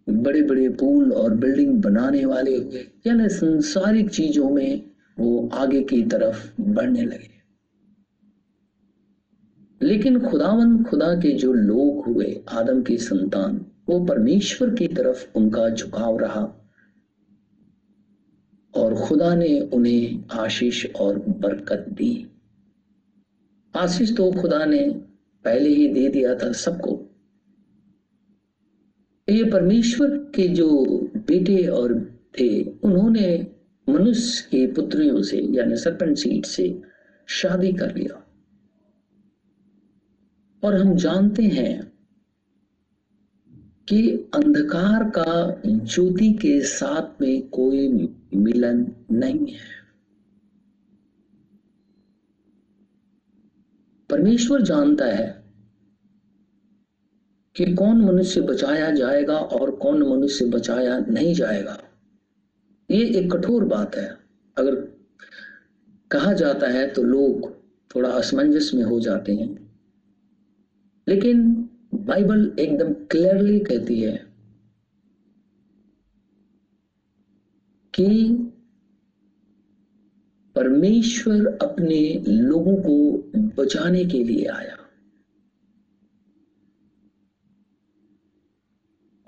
बड़े 0.09 0.43
बड़े 0.43 0.69
पुल 0.69 1.13
और 1.13 1.35
बिल्डिंग 1.35 1.83
बनाने 1.83 2.25
वाले 2.25 2.57
हुए, 2.57 2.89
यानी 3.07 3.29
संसारिक 3.29 4.11
चीज़ों 4.11 4.51
में 4.51 4.91
वो 5.19 5.49
आगे 5.53 5.83
की 5.83 6.03
तरफ़ 6.03 6.63
बढ़ने 6.63 7.03
लगे। 7.03 7.39
लेकिन 9.83 10.21
खुदावन 10.21 10.85
खुदा 10.85 11.15
के 11.15 11.33
जो 11.33 11.53
लोग 11.53 12.05
हुए, 12.05 12.45
आदम 12.49 12.83
की 12.83 12.99
संतान, 12.99 13.67
वो 13.89 14.05
परमेश्वर 14.05 14.75
की 14.75 14.89
तरफ़ 14.89 15.39
उनका 15.39 15.69
झुकाव 15.69 16.19
रहा। 16.19 16.71
और 18.75 18.95
खुदा 18.95 19.35
ने 19.35 19.61
उन्हें 19.61 20.25
आशीष 20.33 20.87
और 20.87 21.19
बरकत 21.19 21.87
दी। 21.89 22.27
आशीष 23.77 24.17
तो 24.17 24.33
खुदा 24.33 24.65
ने 24.65 25.08
पहले 25.49 25.69
ही 25.69 25.89
दे 25.89 26.09
दिया 26.09 26.35
था 26.35 26.53
सबको। 26.53 27.11
ये 29.29 29.45
परमेश्वर 29.45 30.11
के 30.11 30.49
जो 30.49 30.85
बेटे 31.17 31.67
और 31.67 32.19
थे, 32.41 32.65
उन्होंने 32.65 33.47
मनुष्य 33.89 34.49
की 34.51 34.67
पुत्रियों 34.67 35.23
से, 35.23 35.41
यानी 35.41 35.77
सरपंच 35.77 36.19
सीट 36.19 36.47
से 36.47 36.83
शादी 37.27 37.73
कर 37.73 37.97
लिया। 37.97 38.25
और 40.65 40.75
हम 40.75 40.95
जानते 40.95 41.43
हैं 41.43 41.93
कि 43.89 44.11
अंधकार 44.11 45.11
का 45.11 45.61
ज्योति 45.67 46.33
के 46.33 46.61
साथ 46.61 47.23
में 47.23 47.49
कोई 47.49 47.89
मिलन 48.35 48.93
नहीं 49.13 49.53
है। 49.53 49.79
परमेश्वर 54.11 54.63
जानता 54.63 55.05
है 55.05 55.38
कि 57.59 57.75
कौन 57.75 58.05
मनुष्य 58.05 58.41
बचाया 58.41 58.91
जाएगा 58.91 59.37
और 59.37 59.71
कौन 59.71 60.03
मनुष्य 60.03 60.45
बचाया 60.45 60.99
नहीं 60.99 61.35
जाएगा? 61.35 61.79
ये 62.91 63.07
एक 63.07 63.33
कठोर 63.33 63.65
बात 63.65 63.97
है। 63.97 64.19
अगर 64.59 64.75
कहा 66.11 66.33
जाता 66.33 66.69
है 66.69 66.87
तो 66.89 67.03
लोग 67.03 67.57
थोड़ा 67.95 68.09
असमंजस 68.09 68.71
में 68.75 68.83
हो 68.83 69.01
जाते 69.01 69.35
हैं। 69.35 69.73
लेकिन 71.09 71.69
बाइबल 71.95 72.57
एकदम 72.59 72.93
क्लियरली 72.93 73.59
कहती 73.59 74.01
है 74.01 74.27
कि 77.95 78.35
परमेश्वर 80.55 81.59
अपने 81.63 82.25
लोगों 82.29 82.77
को 82.77 83.19
बचाने 83.63 84.05
के 84.05 84.25
लिए 84.25 84.47
आया। 84.47 84.78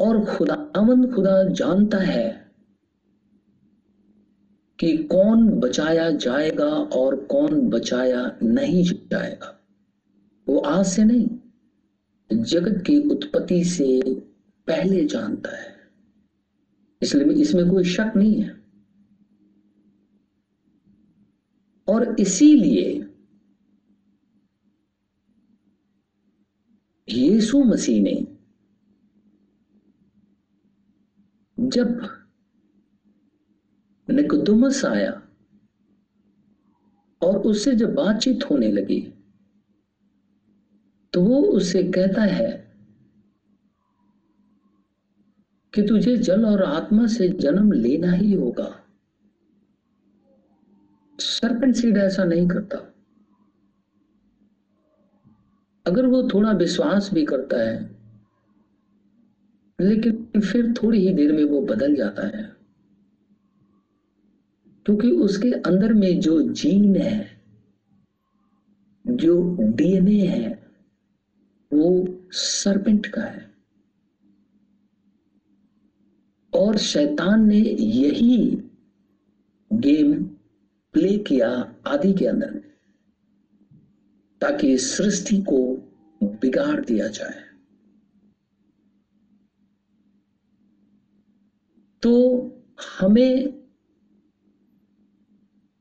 और 0.01 0.25
खुदावंद 0.25 1.15
खुदा 1.15 1.45
जानता 1.45 1.99
है 1.99 2.53
कि 4.79 4.97
कौन 4.99 5.51
बचाया 5.61 6.11
जाएगा 6.11 6.67
और 6.67 7.25
कौन 7.25 7.69
बचाया 7.69 8.39
नहीं 8.43 8.85
जाएगा। 8.85 9.61
वो 10.49 10.59
आज 10.59 10.87
से 10.87 11.05
नहीं, 11.05 11.29
जगत 12.43 12.85
की 12.87 12.99
उत्पत्ति 12.99 13.65
से 13.65 14.03
पहले 14.67 15.05
जानता 15.05 15.57
है। 15.57 15.77
इसलिए 17.03 17.43
इसमें 17.43 17.71
कोई 17.71 17.85
शक 17.85 18.13
नहीं 18.17 18.43
है। 18.43 18.61
और 21.89 22.17
इसीलिए 22.21 23.07
यीशु 27.09 27.65
मसीह 27.65 28.03
ने 28.03 28.40
जब 31.61 32.09
निकुदुमस 34.11 34.85
आया 34.85 35.23
और 37.23 37.39
उससे 37.39 37.75
जब 37.75 37.95
बातचीत 37.95 38.51
होने 38.51 38.73
लगी 38.73 39.15
तो 41.13 41.23
वो 41.23 41.43
उससे 41.43 41.83
कहता 41.83 42.23
है 42.23 42.71
कि 45.75 45.83
तुझे 45.83 46.17
जल 46.17 46.45
और 46.45 46.63
आत्मा 46.63 47.07
से 47.07 47.29
जन्म 47.29 47.73
लेना 47.73 48.13
ही 48.13 48.33
होगा। 48.33 48.85
सरपंच 51.21 51.77
सीड 51.77 51.97
ऐसा 51.97 52.25
नहीं 52.25 52.49
करता। 52.49 52.77
अगर 55.87 56.07
वो 56.07 56.29
थोड़ा 56.35 56.53
विश्वास 56.53 57.11
भी 57.15 57.25
करता 57.25 57.57
है 57.57 58.00
लेकिन 59.81 60.41
फिर 60.41 60.73
थोड़ी 60.73 61.09
ही 61.09 61.15
देर 61.15 61.33
में 61.33 61.45
वो 61.45 61.63
बदल 61.63 61.95
जाता 61.95 62.27
है। 62.27 62.57
क्योंकि 64.85 65.11
उसके 65.11 65.53
अंदर 65.53 65.93
में 65.93 66.21
जो 66.21 66.43
जीन 66.43 66.97
है, 66.97 67.43
जो 69.07 69.57
डीएनए 69.61 70.27
है, 70.27 70.71
वो 71.73 72.21
सरपेंट 72.31 73.07
का 73.07 73.23
है। 73.23 73.55
और 76.55 76.77
शैतान 76.77 77.49
ने 77.49 77.61
यही 77.81 78.63
गेम 79.73 80.25
प्ले 80.93 81.19
किया 81.19 81.75
आदि 81.87 82.13
के 82.13 82.27
अंदर, 82.27 82.63
ताकि 84.41 84.79
सृष्टि 84.79 85.43
को 85.43 85.77
बिगाड़ 86.23 86.85
दिया 86.85 87.09
जाए। 87.09 87.50
तो 92.03 92.13
हमें 92.99 93.61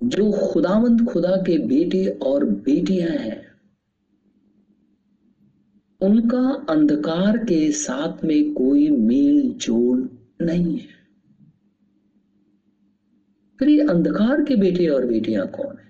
जो 0.03 0.31
खुदावंद 0.31 1.07
खुदा 1.07 1.35
के 1.35 1.57
बेटे 1.57 2.07
और 2.07 2.45
बेटियाँ 2.45 3.09
हैं, 3.09 3.49
उनका 6.01 6.65
अंधकार 6.69 7.37
के 7.37 7.71
साथ 7.71 8.23
में 8.23 8.53
कोई 8.53 8.89
मेल 8.89 9.53
जोल 9.53 10.09
नहीं 10.41 10.77
है। 10.77 10.99
फिर 13.59 13.69
ये 13.69 13.81
अंधकार 13.81 14.43
के 14.43 14.55
बेटे 14.55 14.87
और 14.87 15.05
बेटियाँ 15.05 15.47
कौन 15.47 15.77
है? 15.77 15.89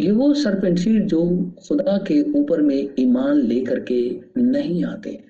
ये 0.00 0.10
वो 0.10 0.34
सरपेंसीड 0.34 1.06
जो 1.06 1.52
खुदा 1.68 1.98
के 1.98 2.40
ऊपर 2.40 2.62
में 2.62 2.94
ईमान 2.98 3.36
लेकर 3.36 3.80
के 3.80 4.20
नहीं 4.36 4.84
आते। 4.84 5.29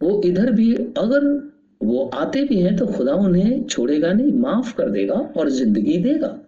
वो 0.00 0.22
इधर 0.24 0.50
भी, 0.52 0.74
अगर 0.74 1.24
वो 1.82 2.04
आते 2.04 2.42
भी 2.44 2.60
हैं 2.60 2.76
तो 2.76 2.86
खुदा 2.86 3.14
उन्हें 3.14 3.64
छोड़ेगा 3.64 4.12
नहीं, 4.12 4.32
माफ़ 4.32 4.74
कर 4.76 4.90
देगा 4.90 5.14
और 5.14 5.50
ज़िंदगी 5.50 5.98
देगा। 5.98 6.38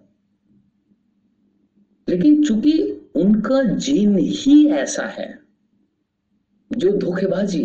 लेकिन 2.09 2.45
चूँकि 2.45 2.79
उनका 3.15 3.63
जीन 3.63 4.17
ही 4.19 4.67
ऐसा 4.69 5.07
है, 5.07 5.39
जो 6.71 6.97
धोखेबाजी 6.99 7.65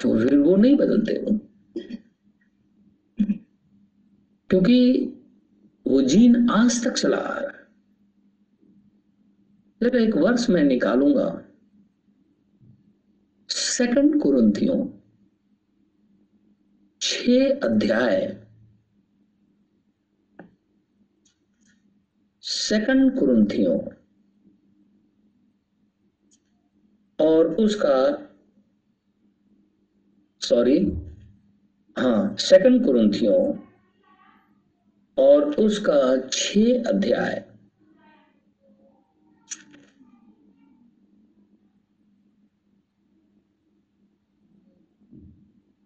तो 0.00 0.18
फिर 0.18 0.38
वो 0.38 0.56
नहीं 0.56 0.76
बदलते 0.76 1.18
वो। 1.18 1.38
क्योंकि 4.50 4.78
वो 5.86 6.02
जीन 6.02 6.48
आज 6.50 6.84
तक 6.84 6.92
चला 6.92 7.16
आ 7.16 7.38
रहा 7.38 7.50
है। 7.50 7.60
एक 10.02 10.16
वर्ष 10.16 10.50
मैं 10.50 10.62
निकालूँगा। 10.64 11.44
सेकंड 13.72 14.22
कुरंथियों 14.22 14.76
छ 17.00 17.28
अध्याय। 17.64 18.44
सेकंड 22.40 23.18
कुरंथियों, 23.18 23.78
और 27.18 27.46
उसका, 27.54 28.28
सॉरी 30.40 30.78
हाँ 31.96 32.36
सेकंड 32.36 32.84
कुरंथियों, 32.84 33.40
और 35.18 35.44
उसका 35.54 36.28
छ 36.28 36.58
अध्याय। 36.86 37.51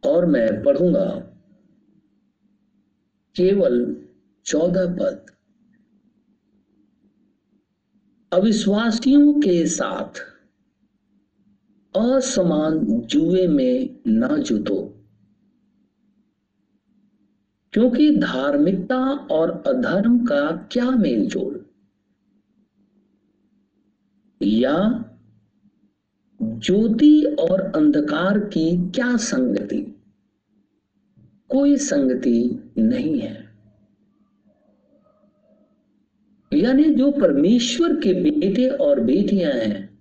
और 0.06 0.26
मैं 0.26 0.62
पढ़ूँगा। 0.62 1.06
केवल 3.36 3.96
चौदह 4.44 4.86
पद। 4.94 5.26
अविश्वासियों 8.32 9.32
के 9.32 9.66
साथ 9.66 10.20
असमान 11.96 13.00
जुए 13.00 13.46
में 13.46 14.00
ना 14.06 14.36
जुतो 14.36 14.92
क्योंकि 17.72 18.16
धार्मिकता 18.16 18.98
और 19.12 19.62
अधर्म 19.66 20.24
का 20.24 20.68
क्या 20.72 20.90
मेल 20.90 21.28
जोड़ 21.28 21.56
या 24.42 25.04
ज्योति 26.42 27.36
और 27.40 27.60
अंधकार 27.60 28.38
की 28.38 28.90
क्या 28.90 29.16
संगति? 29.16 29.95
कोई 31.48 31.76
संगति 31.76 32.72
नहीं 32.78 33.20
है। 33.20 33.46
यानी 36.52 36.84
जो 36.84 37.10
परमेश्वर 37.10 38.00
के 38.00 38.30
बेटे 38.30 38.68
और 38.68 39.00
बेटियाँ 39.00 39.52
हैं, 39.52 39.98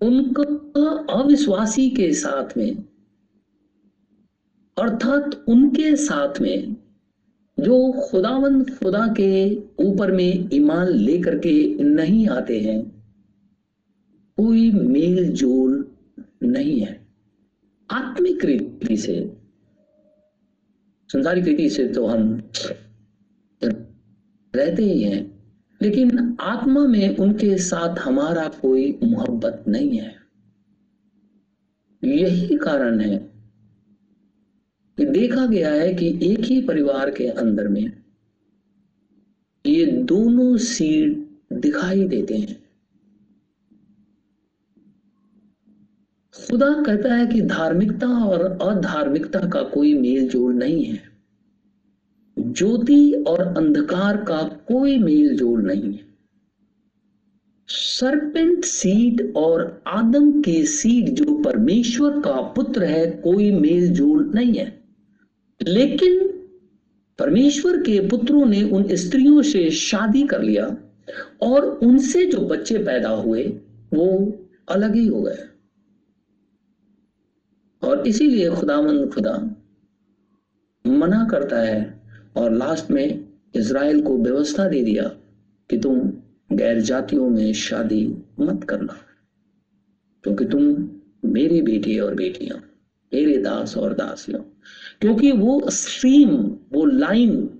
उनका 0.00 1.12
अविश्वासी 1.12 1.90
के 1.90 2.12
साथ 2.12 2.56
में, 2.56 2.84
अर्थात 4.78 5.44
उनके 5.48 5.96
साथ 5.96 6.40
में, 6.40 6.76
जो 7.60 7.92
खुदावंद 7.92 8.70
खुदा 8.70 9.06
के 9.20 9.56
ऊपर 9.84 10.12
में 10.12 10.48
ईमान 10.52 10.88
लेकर 10.88 11.38
के 11.38 11.84
नहीं 11.84 12.28
आते 12.28 12.60
हैं, 12.60 13.04
कोई 14.36 14.70
मेल 14.70 15.32
जोल 15.32 15.92
नहीं 16.42 16.80
है। 16.80 17.01
आत्मिक 17.92 18.44
रीति 18.44 18.96
से, 18.96 19.14
संसारिक 21.10 21.44
रीति 21.44 21.68
से 21.70 21.86
तो 21.88 22.06
हम 22.06 22.42
रहते 24.54 24.82
ही 24.82 25.02
हैं, 25.02 25.20
लेकिन 25.80 26.36
आत्मा 26.40 26.86
में 26.86 27.16
उनके 27.16 27.56
साथ 27.58 27.98
हमारा 27.98 28.48
कोई 28.48 28.98
मोहब्बत 29.04 29.64
नहीं 29.68 29.98
है। 29.98 30.14
यही 32.02 32.56
कारण 32.56 33.00
है 33.00 33.16
कि 34.98 35.04
देखा 35.04 35.46
गया 35.46 35.72
है 35.72 35.92
कि 35.94 36.08
एक 36.22 36.40
ही 36.40 36.60
परिवार 36.60 37.10
के 37.10 37.26
अंदर 37.26 37.68
में 37.68 37.92
ये 39.64 39.86
दोनों 39.86 40.56
सीड 40.56 41.26
दिखाई 41.52 42.04
देते 42.04 42.34
हैं। 42.34 42.61
खुदा 46.36 46.82
कहता 46.86 47.14
है 47.14 47.26
कि 47.26 47.40
धार्मिकता 47.40 48.06
और 48.06 48.58
अधार्मिकता 48.62 49.38
का 49.38 49.62
कोई 49.62 49.98
मेल 49.98 50.28
जोल 50.28 50.52
नहीं 50.54 50.84
है। 50.84 51.02
ज्योति 52.38 53.12
और 53.12 53.40
अंधकार 53.40 54.16
का 54.16 54.42
कोई 54.42 54.98
मेल 54.98 55.36
जोल 55.36 55.62
नहीं 55.62 55.82
है। 55.82 56.00
सरपेंट 57.68 58.64
सीड 58.64 59.32
और 59.36 59.82
आदम 59.86 60.42
के 60.42 60.66
सीड 60.66 61.08
जो 61.08 61.42
परमेश्वर 61.42 62.10
का 62.10 62.32
पुत्र 62.32 62.84
है, 62.84 63.10
कोई 63.10 63.50
मेल 63.50 63.92
जोल 63.92 64.32
नहीं 64.34 64.54
है। 64.54 64.80
लेकिन 65.62 66.28
परमेश्वर 67.18 67.76
के 67.76 68.08
पुत्रों 68.08 68.46
ने 68.46 68.62
उन 68.62 68.86
स्त्रियों 68.92 69.42
से 69.42 69.70
शादी 69.70 70.22
कर 70.22 70.42
लिया 70.42 70.76
और 71.42 71.64
उनसे 71.64 72.26
जो 72.26 72.38
बच्चे 72.38 72.78
पैदा 72.78 73.08
हुए, 73.08 73.42
वो 73.94 74.32
अलग 74.68 74.94
ही 74.94 75.06
हो 75.06 75.22
गए। 75.22 75.38
और 77.84 78.06
इसीलिए 78.06 78.50
खुदामंद 78.50 79.12
खुदा 79.14 79.36
मना 80.86 81.26
करता 81.30 81.60
है 81.60 82.02
और 82.36 82.52
लास्ट 82.52 82.90
में 82.90 83.28
इज़राइल 83.56 84.02
को 84.02 84.18
व्यवस्था 84.18 84.68
दे 84.68 84.82
दिया 84.82 85.08
कि 85.70 85.78
तुम 85.78 86.00
गैर 86.52 86.80
जातियों 86.80 87.28
में 87.30 87.52
शादी 87.52 88.16
मत 88.40 88.64
करना, 88.64 88.96
क्योंकि 90.24 90.44
तुम 90.44 90.62
मेरे 91.24 91.62
बेटे 91.62 91.98
और 91.98 92.14
बेटियाँ, 92.14 92.58
मेरे 93.12 93.36
दास 93.36 93.76
और 93.76 93.94
दासियों। 93.94 94.40
क्योंकि 95.00 95.32
वो 95.32 95.70
स्ट्रीम 95.70 96.30
वो 96.72 96.84
लाइन 96.84 97.58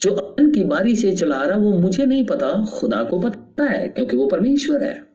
जो 0.00 0.14
अन्न 0.14 0.52
की 0.52 0.64
बारी 0.64 0.96
से 0.96 1.16
चला 1.16 1.42
रहा, 1.42 1.58
वो 1.58 1.78
मुझे 1.78 2.06
नहीं 2.06 2.26
पता, 2.26 2.64
खुदा 2.64 3.02
को 3.04 3.20
पता 3.20 3.64
है, 3.64 3.88
क्योंकि 3.88 4.16
वो 4.16 4.26
परमेश्वर 4.26 4.84
है। 4.84 5.06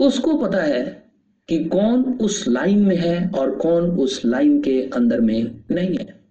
उसको 0.00 0.36
पता 0.38 0.62
है 0.62 1.01
कि 1.48 1.64
कौन 1.64 2.04
उस 2.04 2.48
लाइन 2.48 2.78
में 2.78 2.96
है 2.96 3.30
और 3.30 3.54
कौन 3.54 3.90
उस 3.90 4.24
लाइन 4.24 4.62
के 4.62 4.82
अंदर 4.82 5.20
में 5.20 5.64
नहीं 5.70 5.96
है। 5.96 6.22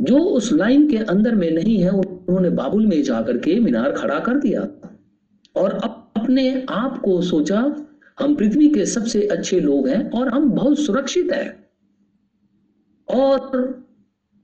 जो 0.00 0.18
उस 0.18 0.52
लाइन 0.52 0.90
के 0.90 0.96
अंदर 0.96 1.34
में 1.34 1.50
नहीं 1.50 1.78
है, 1.78 1.90
उन्होंने 1.90 2.50
बाबुल 2.50 2.86
में 2.86 3.02
जाकर 3.02 3.38
के 3.38 3.60
मीनार 3.60 3.92
खड़ा 3.92 4.18
कर 4.18 4.38
दिया 4.38 4.68
और 5.56 5.72
अपने 5.72 6.66
आप 6.68 7.02
को 7.04 7.22
सोचा, 7.22 7.86
हम 8.20 8.34
पृथ्वी 8.34 8.68
के 8.68 8.86
सबसे 8.86 9.26
अच्छे 9.26 9.60
लोग 9.60 9.88
हैं 9.88 10.10
और 10.10 10.28
हम 10.28 10.50
बहुत 10.50 10.78
सुरक्षित 10.78 11.32
हैं। 11.32 11.68
और 13.18 13.66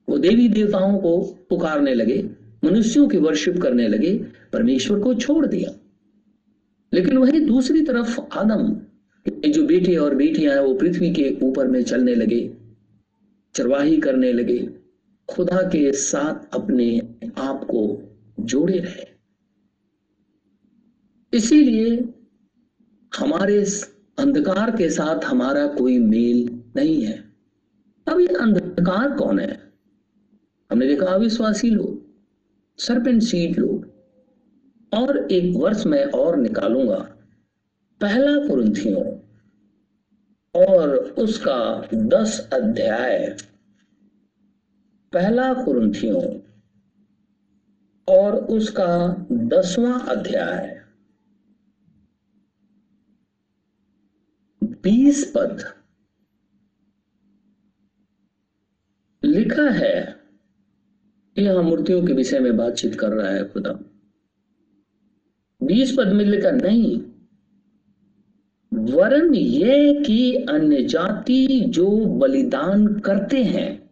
वो 0.09 0.17
देवी 0.17 0.49
देवताओं 0.49 0.97
को 0.97 1.21
पुकारने 1.49 1.93
लगे, 1.93 2.29
मनुष्यों 2.63 3.07
की 3.07 3.17
वर्शिप 3.17 3.57
करने 3.57 3.87
लगे, 3.87 4.25
परमेश्वर 4.53 4.99
को 4.99 5.13
छोड़ 5.13 5.45
दिया। 5.45 5.84
लेकिन 6.95 7.17
वही 7.17 7.39
दूसरी 7.39 7.81
तरफ़ 7.81 8.19
आदम 8.33 8.81
जो 9.49 9.65
बेटे 9.65 9.95
और 9.95 10.15
बेटियाँ 10.15 10.53
हैं, 10.53 10.61
वो 10.61 10.73
पृथ्वी 10.73 11.13
के 11.13 11.37
ऊपर 11.43 11.67
में 11.67 11.83
चलने 11.83 12.15
लगे, 12.15 12.57
चरवाही 13.55 13.97
करने 13.97 14.33
लगे। 14.33 14.69
खुदा 15.29 15.61
के 15.61 15.91
साथ 15.91 16.55
अपने 16.55 16.99
आप 17.37 17.63
को 17.63 18.01
जोड़े 18.39 18.79
रहे। 18.79 19.07
इसीलिए 21.37 22.13
हमारे 23.19 23.65
अंधकार 24.19 24.71
के 24.71 24.89
साथ 24.89 25.25
हमारा 25.25 25.67
कोई 25.67 25.99
मेल 25.99 26.63
नहीं 26.75 27.01
है। 27.05 27.33
अब 28.07 28.19
ये 28.19 28.27
अंधकार 28.27 29.11
कौन 29.11 29.39
है? 29.39 29.73
हमने 30.71 30.87
देखा 30.87 31.05
अविश्वासी 31.05 31.69
लोग 31.69 32.05
सरपेंट 32.77 33.21
सीड 33.21 33.59
लोग। 33.59 33.94
और 34.95 35.31
एक 35.31 35.55
वर्ष 35.55 35.85
में 35.85 36.05
और 36.05 36.37
निकालूँगा। 36.37 37.11
पहला 38.01 38.47
कुरंथियों 38.47 39.19
और 40.65 40.95
उसका 40.95 41.87
दस 41.93 42.49
अध्याय। 42.53 43.37
पहला 45.13 45.53
कुरंथियों 45.53 46.39
और 48.15 48.35
उसका 48.35 49.15
दसवां 49.31 49.99
अध्याय। 49.99 50.85
बीस 54.63 55.33
पद। 55.37 55.61
लिखा 59.23 59.69
है 59.69 60.19
यहाँ 61.37 61.63
मूर्तियों 61.63 62.07
के 62.07 62.13
विषय 62.13 62.39
में 62.39 62.57
बातचीत 62.57 62.99
कर 62.99 63.09
रहा 63.09 63.29
है 63.29 63.49
खुदा। 63.49 63.94
बीस 65.65 65.95
पद 65.97 66.07
में 66.07 66.25
लिखा 66.25 66.51
नहीं। 66.51 67.01
वरन 68.73 69.35
ये 69.35 70.03
कि 70.03 70.35
अन्य 70.35 70.83
जाति 70.83 71.65
जो 71.67 72.05
बलिदान 72.05 72.99
करते 72.99 73.43
हैं, 73.43 73.89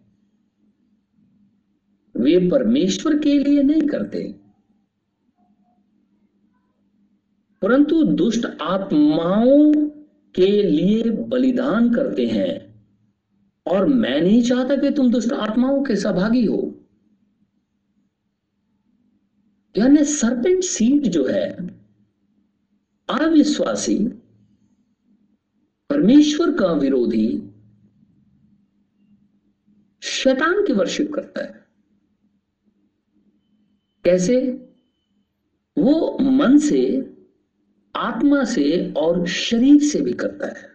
वे 2.18 2.50
परमेश्वर 2.50 3.20
के 3.20 3.40
लिए 3.40 3.64
नहीं 3.64 3.82
करते। 3.82 4.36
परंतु 7.62 8.04
दुष्ट 8.04 8.46
आत्माओं 8.62 9.74
के 10.36 10.64
लिए 10.64 11.04
बलिदान 11.04 11.94
करते 11.94 12.28
हैं, 12.28 12.74
और 13.68 13.86
मैं 13.86 14.22
नहीं 14.22 14.42
चाहता 14.42 14.76
कि 14.76 14.92
तुम 14.92 15.12
दुष्ट 15.12 15.34
आत्माओं 15.34 15.84
के 15.84 15.96
सहभागी 15.96 16.46
हो। 16.46 16.83
यानी 19.78 20.04
सरपेंट 20.04 20.64
सीड 20.64 21.08
जो 21.08 21.28
है, 21.28 21.68
अविश्वासी, 23.10 24.08
परमेश्वर 25.90 26.52
का 26.52 26.74
विरोधी, 26.74 27.50
शैतान 30.04 30.66
की 30.68 30.74
वर्शिप 30.74 31.14
करता 31.14 31.44
है। 31.44 31.68
कैसे? 34.04 34.52
वो 35.78 36.18
मन 36.20 36.58
से, 36.58 37.14
आत्मा 37.96 38.44
से 38.44 38.94
और 38.94 39.28
शरीर 39.28 39.82
से 39.82 40.02
भी 40.02 40.14
करता 40.14 40.48
है। 40.48 40.74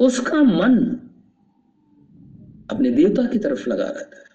उसका 0.00 0.42
मन 0.42 0.78
अपने 2.70 2.90
देवता 2.90 3.26
की 3.26 3.38
तरफ़ 3.38 3.70
लगा 3.70 3.88
रहता 3.88 4.18
है। 4.18 4.27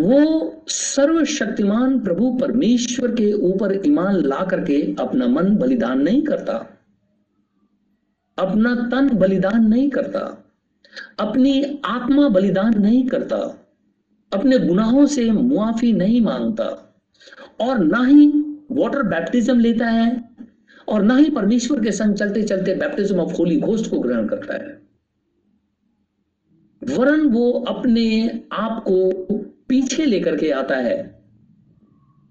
वो 0.00 0.54
सर्वशक्तिमान 0.68 2.00
प्रभु 2.00 2.38
परमेश्वर 2.40 3.10
के 3.10 3.32
ऊपर 3.32 3.82
ईमान 3.86 4.14
ला 4.14 4.44
करके 4.44 4.96
अपना 5.00 5.26
मन 5.26 5.56
बलिदान 5.56 6.02
नहीं 6.02 6.22
करता। 6.22 6.78
अपना 8.38 8.74
तन 8.74 9.08
बलिदान 9.16 9.68
नहीं 9.68 9.90
करता। 9.90 10.44
अपनी 11.18 11.80
आत्मा 11.84 12.28
बलिदान 12.28 12.82
नहीं 12.82 13.08
करता। 13.08 13.66
अपने 14.32 14.58
गुनाहों 14.58 15.06
से 15.06 15.30
मुआफी 15.30 15.92
नहीं 15.92 16.20
माँगता। 16.20 16.96
और 17.60 17.78
ना 17.78 18.06
ही 18.06 18.26
वाटर 18.70 19.02
बैप्टिज्म 19.02 19.60
लेता 19.60 19.86
है 19.86 20.30
और 20.88 21.02
ना 21.02 21.16
ही 21.16 21.30
परमेश्वर 21.30 21.84
के 21.84 21.92
संग 21.92 22.14
चलते 22.14 22.42
चलते 22.42 22.74
बैप्टिज्म 22.74 23.20
ऑफ़ 23.20 23.36
होली 23.36 23.60
घोस्ट 23.60 23.90
को 23.90 23.98
ग्रहण 23.98 24.26
करता 24.26 24.54
है। 24.54 24.82
वरन 26.96 27.20
वो 27.20 27.52
अपने 27.52 28.40
आप 28.52 28.84
को 28.88 29.10
पीछे 29.70 30.04
लेकर 30.04 30.36
के 30.36 30.50
आता 30.50 30.76
है। 30.76 30.98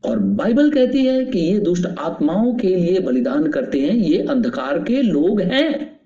और 0.03 0.19
बाइबल 0.19 0.71
कहती 0.71 1.05
है 1.05 1.25
कि 1.25 1.39
ये 1.39 1.59
दुष्ट 1.59 1.85
आत्माओं 1.99 2.53
के 2.53 2.75
लिए 2.75 2.99
बलिदान 2.99 3.47
करते 3.47 3.79
हैं, 3.79 3.93
ये 3.93 4.25
अंधकार 4.27 4.83
के 4.83 5.01
लोग 5.01 5.41
हैं। 5.41 5.99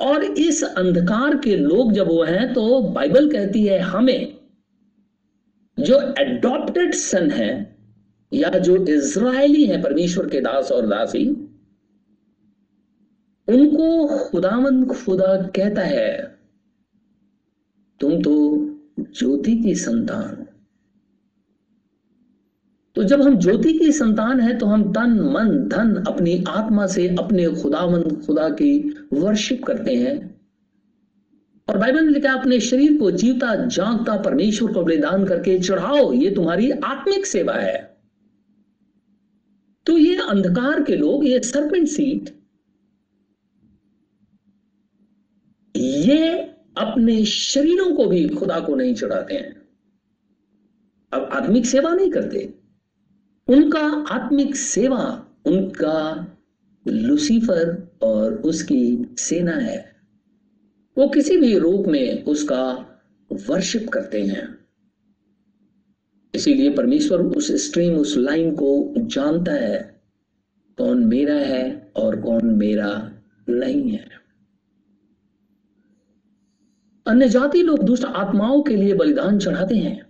और 0.00 0.24
इस 0.24 0.62
अंधकार 0.64 1.36
के 1.36 1.56
लोग 1.56 1.92
जब 1.92 2.08
वो 2.08 2.22
हैं 2.22 2.52
तो 2.52 2.80
बाइबल 2.82 3.30
कहती 3.30 3.64
है 3.64 3.78
हमें, 3.78 4.34
जो 5.78 6.00
एडॉप्टेड 6.18 6.94
सन 6.94 7.30
है, 7.30 7.76
या 8.32 8.48
जो 8.58 8.76
इज़राइली 8.86 9.64
है, 9.64 9.82
परमेश्वर 9.82 10.28
के 10.28 10.40
दास 10.40 10.72
और 10.72 10.86
दासी, 10.86 11.28
उनको 13.48 14.06
खुदामंद 14.18 14.86
खुदा 14.86 15.36
कहता 15.56 15.82
है, 15.82 16.38
तुम 18.00 18.22
तो 18.22 18.34
ज्योति 19.16 19.56
की 19.56 19.74
संतान। 19.74 20.46
तो 22.94 23.02
जब 23.02 23.22
हम 23.22 23.38
ज्योति 23.38 23.72
की 23.72 23.92
संतान 23.92 24.40
है 24.40 24.58
तो 24.58 24.66
हम 24.66 24.92
तन, 24.92 25.10
मन, 25.10 25.68
धन 25.68 26.04
अपनी 26.08 26.44
आत्मा 26.48 26.86
से 26.86 27.08
अपने 27.08 27.48
खुदामंद 27.62 28.22
खुदा 28.26 28.48
की 28.48 28.94
वर्शिप 29.12 29.64
करते 29.64 29.94
हैं। 29.94 30.40
और 31.68 31.78
बाइबल 31.78 32.04
ने 32.04 32.12
लिखा 32.12 32.32
अपने 32.32 32.60
शरीर 32.60 32.98
को 32.98 33.10
जीवता, 33.10 33.54
जागता, 33.66 34.16
परमेश्वर 34.16 34.72
को 34.72 34.82
बलिदान 34.82 35.24
करके 35.24 35.58
चढ़ाओ, 35.58 36.12
ये 36.12 36.30
तुम्हारी 36.30 36.70
आत्मिक 36.70 37.26
सेवा 37.26 37.54
है। 37.54 37.98
तो 39.86 39.98
ये 39.98 40.16
अंधकार 40.16 40.82
के 40.82 40.96
लोग, 40.96 41.26
ये 41.26 41.40
सरपेंट 41.40 41.88
सीट 41.88 42.38
ये 45.76 46.54
अपने 46.78 47.24
शरीरों 47.24 47.94
को 47.94 48.06
भी 48.06 48.28
खुदा 48.28 48.60
को 48.60 48.74
नहीं 48.74 48.94
चढ़ाते 48.94 49.34
हैं। 49.34 49.68
अब 51.12 51.24
आत्मिक 51.32 51.66
सेवा 51.66 51.94
नहीं 51.94 52.10
करते। 52.10 52.54
उनका 53.48 54.04
आत्मिक 54.10 54.56
सेवा, 54.56 55.26
उनका 55.46 56.26
लुसीफर 56.88 57.92
और 58.02 58.34
उसकी 58.34 59.14
सेना 59.18 59.52
है। 59.52 59.96
वो 60.98 61.08
किसी 61.08 61.36
भी 61.36 61.58
रूप 61.58 61.86
में 61.86 62.24
उसका 62.24 62.90
वर्शिप 63.32 63.88
करते 63.88 64.22
हैं। 64.22 64.58
इसीलिए 66.34 66.70
परमेश्वर 66.70 67.20
उस 67.20 67.52
स्ट्रीम 67.52 67.94
उस 67.94 68.16
लाइन 68.16 68.54
को 68.54 68.94
जानता 68.98 69.52
है, 69.52 70.02
कौन 70.78 71.04
मेरा 71.04 71.34
है 71.34 71.92
और 71.96 72.20
कौन 72.20 72.44
मेरा 72.44 73.12
नहीं 73.48 73.90
है। 73.90 74.17
अन्य 77.08 77.28
जाति 77.28 77.62
लोग 77.62 77.78
दुष्ट 77.78 78.04
आत्माओं 78.04 78.62
के 78.62 78.76
लिए 78.76 78.94
बलिदान 78.94 79.38
चढ़ाते 79.38 79.74
हैं। 79.74 80.08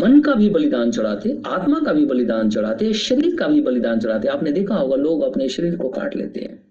मन 0.00 0.20
का 0.20 0.34
भी 0.34 0.50
बलिदान 0.50 0.90
चढ़ाते, 0.90 1.42
आत्मा 1.46 1.80
का 1.80 1.92
भी 1.92 2.06
बलिदान 2.06 2.50
चढ़ाते, 2.50 2.92
शरीर 2.92 3.36
का 3.36 3.48
भी 3.48 3.60
बलिदान 3.60 4.00
चढ़ाते। 4.00 4.28
आपने 4.28 4.52
देखा 4.52 4.74
होगा, 4.74 4.96
लोग 4.96 5.22
अपने 5.22 5.48
शरीर 5.48 5.76
को 5.76 5.88
काट 5.88 6.16
लेते 6.16 6.40
हैं। 6.40 6.69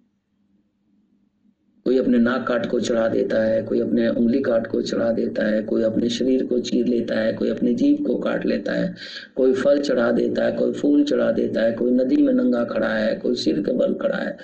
कोई 1.90 1.98
अपने 1.98 2.18
नाक 2.18 2.48
काट 2.48 2.66
को 2.66 2.80
चढ़ा 2.80 3.08
देता 3.08 3.44
है, 3.44 3.64
कोई 3.64 3.80
अपने 3.80 4.08
उंगली 4.08 4.40
काट 4.40 4.68
को 4.68 4.82
चढ़ा 4.82 5.12
देता 5.12 5.46
है, 5.46 5.62
कोई 5.64 5.84
अपने 5.84 6.10
शरीर 6.10 6.46
को 6.46 6.60
चीर 6.60 6.86
लेता 6.86 7.20
है, 7.20 7.34
कोई 7.34 7.50
अपने 7.50 7.74
जीव 7.74 8.04
को 8.08 8.16
काट 8.16 8.46
लेता 8.46 8.74
है, 8.74 8.96
कोई 9.36 9.54
फल 9.54 9.80
चढ़ा 9.80 10.12
देता 10.12 10.46
है, 10.46 10.52
कोई 10.52 10.72
फूल 10.72 11.04
चढ़ा 11.04 11.32
देता 11.32 11.62
है, 11.62 11.72
कोई 11.72 11.92
नदी 11.92 12.16
में 12.16 12.34
नंगा 12.34 12.64
खड़ा 12.64 12.88
है, 12.88 13.16
कोई 13.16 13.36
सिर 13.36 13.60
के 13.60 13.72
बल 13.72 13.94
खड़ा 13.94 14.18
है। 14.18 14.38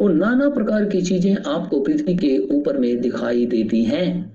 वो 0.00 0.08
नाना 0.08 0.48
प्रकार 0.48 0.84
की 0.84 1.02
चीज़ें 1.02 1.36
आपको 1.46 1.80
पृथ्वी 1.80 2.16
के 2.16 2.38
ऊपर 2.38 2.78
में 2.78 3.00
दिखाई 3.00 3.46
देती 3.46 3.84
हैं। 3.84 4.32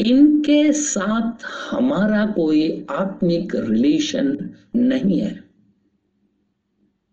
इनके 0.00 0.72
साथ 0.72 1.44
हमारा 1.70 2.26
कोई 2.26 2.86
आत्मिक 2.90 3.56
रिलेशन 3.56 4.50
नहीं 4.76 5.20
है। 5.20 5.43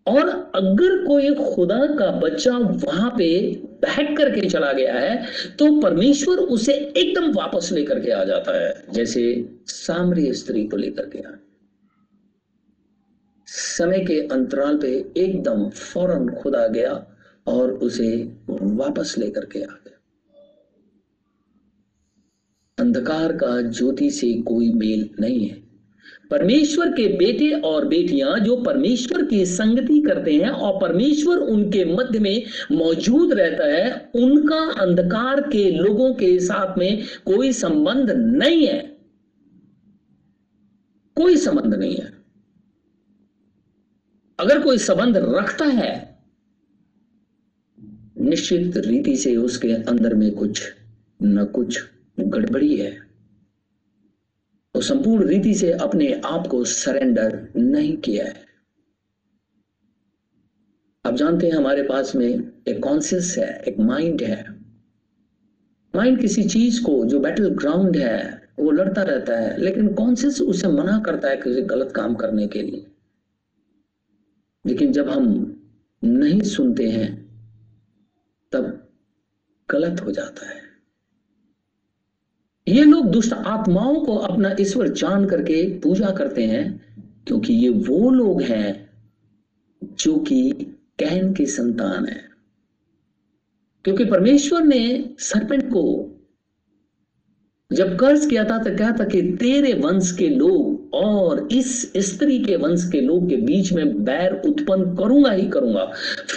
और 0.08 0.30
अगर 0.56 1.06
कोई 1.06 1.34
खुदा 1.34 1.86
का 1.86 2.12
बच्चा 2.12 2.58
वहाँ 2.58 3.10
पे 3.18 3.56
बहक 3.84 4.18
करके 4.18 4.50
चला 4.50 4.72
गया 4.74 5.00
है 5.00 5.26
तो 5.60 5.82
परमेश्वर 5.82 6.38
उसे 6.38 6.74
एकदम 6.74 7.32
वापस 7.32 7.72
लेकर 7.72 8.00
के 8.00 8.12
आ 8.12 8.24
जाता 8.24 8.66
है, 8.66 8.86
जैसे 8.94 9.50
सामरी 9.68 10.34
स्त्री 10.34 10.68
को 10.68 10.78
लेकर 10.78 11.28
आ 11.28 11.38
समय 13.48 14.00
के 14.00 14.28
अंतराल 14.28 14.78
पे 14.78 15.14
एकदम 15.18 15.70
फ़ौरन 15.70 16.30
खुदा 16.30 16.68
गया 16.68 17.08
और 17.48 17.72
उसे 17.72 18.38
वापस 18.50 19.16
लेकर 19.18 19.46
के 19.46 19.64
आ 19.64 19.68
गया। 19.68 20.00
अंधकार 22.78 23.34
का 23.34 23.62
ज्योति 23.62 24.10
से 24.10 24.34
कोई 24.34 24.74
मेल 24.74 25.10
नहीं 25.20 25.50
है। 25.50 25.71
परमेश्वर 26.32 26.88
के 26.88 27.18
बेटे 27.18 27.52
और 27.52 27.88
बेटियाँ 27.88 28.40
जो 28.40 28.56
परमेश्वर 28.56 29.26
की 29.26 29.46
संगति 29.46 30.02
करते 30.02 30.36
हैं 30.36 30.50
और 30.50 30.82
परमेश्वर 30.82 31.38
उनके 31.38 31.86
मध्य 31.86 32.20
में 32.20 32.44
मौजूद 32.72 33.34
रहता 33.34 33.66
है, 33.66 34.12
उनका 34.16 34.82
अंधकार 34.82 35.42
के 35.42 35.72
लोगों 35.72 36.14
के 36.14 36.40
साथ 36.40 36.78
में 36.78 37.04
कोई 37.04 37.52
संबंध 37.52 38.12
नहीं 38.12 38.68
है। 38.68 38.98
कोई 41.16 41.38
संबंध 41.38 41.76
नहीं 41.76 41.96
है। 41.96 42.14
अगर 44.40 44.60
कोई 44.60 44.78
संबंध 44.78 45.18
रखता 45.18 45.66
है, 45.66 46.20
निश्चित 48.18 48.78
रीति 48.78 49.16
से 49.16 49.36
उसके 49.36 49.74
अंदर 49.74 50.14
में 50.14 50.32
कुछ 50.32 50.64
न 51.24 51.46
कुछ 51.46 51.84
गड़बड़ी 52.20 52.78
है। 52.78 53.11
तो 54.74 54.82
संपूर्ण 54.82 55.28
रीति 55.28 55.56
से 55.56 55.72
अपने 55.72 56.22
आप 56.26 56.48
को 56.48 56.64
सरेंडर 56.64 57.50
नहीं 57.56 57.98
किया 57.98 58.26
है। 58.26 58.46
आप 61.06 61.14
जानते 61.14 61.48
हैं 61.48 61.54
हमारे 61.54 61.84
पास 61.84 62.16
में 62.16 62.52
एक 62.68 62.84
कॉन्सियस 62.84 63.36
है, 63.38 63.60
एक 63.60 63.80
माइंड 63.80 64.22
है। 64.22 64.62
माइंड 65.96 66.22
किसी 66.22 66.44
चीज़ 66.44 66.84
को 66.84 67.06
जो 67.06 67.20
बैटल 67.20 67.50
ग्राउंड 67.50 67.98
है, 67.98 68.50
वो 68.60 68.72
लड़ता 68.72 69.02
रहता 69.02 69.38
है, 69.38 69.58
लेकिन 69.58 69.94
कॉन्सियस 69.94 70.42
उसे 70.42 70.68
मना 70.68 71.00
करता 71.00 71.30
है 71.30 71.38
किसी 71.38 71.62
गलत 71.62 71.92
काम 71.92 72.16
करने 72.16 72.48
के 72.48 72.62
लिए। 72.62 72.88
लेकिन 74.66 74.92
जब 74.92 75.10
हम 75.10 75.58
नहीं 76.04 76.42
सुनते 76.42 76.90
हैं, 76.90 77.32
तब 78.52 78.90
गलत 79.72 80.02
हो 80.02 80.12
जाता 80.12 80.50
है। 80.50 80.71
ये 82.72 82.84
लोग 82.84 83.06
दुष्ट 83.06 83.34
आत्माओं 83.34 83.96
को 83.96 84.16
अपना 84.16 84.56
ईश्वर 84.60 84.88
जान 84.88 85.26
करके 85.26 85.64
पूजा 85.80 86.10
करते 86.10 86.46
हैं, 86.46 86.66
क्योंकि 87.28 87.54
ये 87.54 87.70
वो 87.70 88.10
लोग 88.12 88.42
हैं 88.42 88.90
जो 89.82 90.18
कि 90.20 90.52
कहन 91.00 91.34
की 91.34 91.46
संतान 91.46 92.06
है। 92.06 92.22
क्योंकि 93.86 94.06
परमेश्वर 94.06 94.64
ने 94.64 95.16
सरपेंट 95.20 95.64
को 95.68 95.84
जब 97.72 97.98
कर्ज 97.98 98.26
किया 98.26 98.44
था 98.44 98.58
तो 98.58 98.78
कहा 98.78 98.92
था 98.92 99.06
कि 99.06 99.22
तेरे 99.40 99.74
वंश 99.74 100.12
के 100.12 100.30
लोग 100.30 100.81
और 100.94 101.48
इस 101.52 101.94
स्त्री 101.98 102.40
के 102.40 102.56
वंश 102.56 102.90
के 102.92 103.02
लोग 103.02 103.30
के 103.30 103.36
बीच 103.36 103.74
में 103.74 104.04
बैर 104.04 104.42
उत्पन्न 104.46 104.96
करूँगा 104.96 105.32
ही 105.32 105.48
करूँगा। 105.48 105.86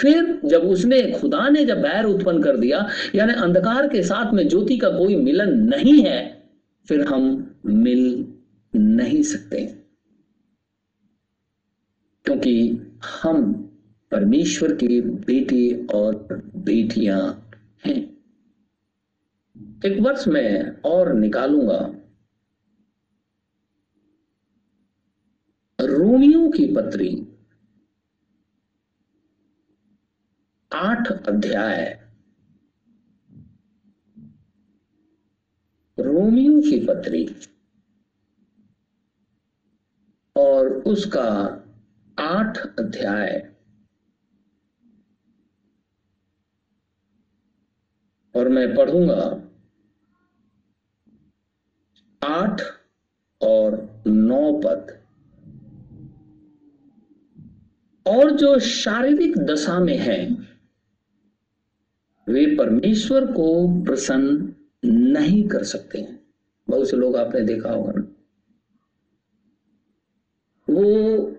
फिर 0.01 0.41
जब 0.45 0.63
उसने 0.63 1.13
खुदा 1.13 1.49
ने 1.49 1.65
जब 1.65 1.79
बैर 1.79 2.05
उत्पन्न 2.05 2.43
कर 2.43 2.57
दिया, 2.57 2.89
यानी 3.15 3.33
अंधकार 3.33 3.89
के 3.89 4.03
साथ 4.03 4.33
में 4.33 4.49
ज्योति 4.49 4.79
का 4.79 4.89
कोई 4.89 5.17
मिलन 5.17 5.59
नहीं 5.59 6.03
है, 6.03 6.49
फिर 6.89 7.01
हम 7.01 7.55
मिल 7.67 8.27
नहीं 8.77 9.23
सकते। 9.23 9.85
क्योंकि 12.25 12.81
हम 13.23 13.53
परमेश्वर 14.11 14.75
के 14.75 15.01
बेटे 15.01 15.87
और 15.95 16.43
बेटियाँ 16.57 17.51
हैं। 17.87 18.15
एक 19.87 20.01
वर्ष 20.01 20.29
में 20.29 20.77
और 20.85 21.15
निकालूँगा। 21.15 21.95
रोमियो 25.85 26.49
की 26.49 26.75
पत्री। 26.75 27.29
आठ 30.73 31.29
अध्याय। 31.29 32.11
रोमियो 35.99 36.61
की 36.61 36.87
पत्री 36.87 37.37
और 40.37 40.69
उसका 40.69 41.29
आठ 42.19 42.59
अध्याय। 42.59 43.55
और 48.37 48.49
मैं 48.49 48.75
पढ़ूँगा, 48.77 49.49
आठ 52.23 52.61
और 53.43 54.03
नौ 54.07 54.61
पद। 54.65 55.04
और 58.07 58.31
जो 58.31 58.59
शारीरिक 58.59 59.39
दशा 59.39 59.79
में 59.79 59.97
है, 59.99 60.31
वे 62.29 62.57
परमेश्वर 62.57 63.33
को 63.33 63.85
प्रसन्न 63.85 64.55
नहीं 64.85 65.49
कर 65.49 65.65
सकते 65.65 65.99
हैं। 65.99 66.27
बहुत 66.69 66.91
से 66.91 66.97
लोग 66.97 67.17
आपने 67.17 67.41
देखा 67.41 67.71
होगा 67.71 67.93
ना। 67.97 68.03
वो 70.69 71.31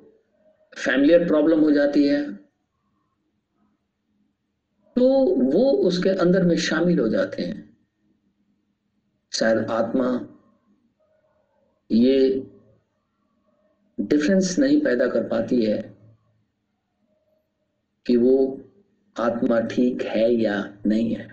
फैमिलियर 0.77 1.27
प्रॉब्लम 1.27 1.59
हो 1.59 1.71
जाती 1.71 2.07
है 2.07 2.45
तो 4.95 5.09
वो 5.35 5.71
उसके 5.71 6.09
अंदर 6.09 6.43
में 6.43 6.57
शामिल 6.57 6.99
हो 6.99 7.07
जाते 7.09 7.43
हैं। 7.43 7.77
शायद 9.31 9.57
आत्मा 9.57 10.27
ये 11.91 12.47
डिफरेंस 13.99 14.59
नहीं 14.59 14.81
पैदा 14.81 15.07
कर 15.07 15.27
पाती 15.27 15.65
है। 15.65 15.94
कि 18.05 18.17
वो 18.17 18.61
आत्मा 19.19 19.59
ठीक 19.59 20.01
है 20.03 20.33
या 20.33 20.73
नहीं 20.85 21.15
है। 21.15 21.27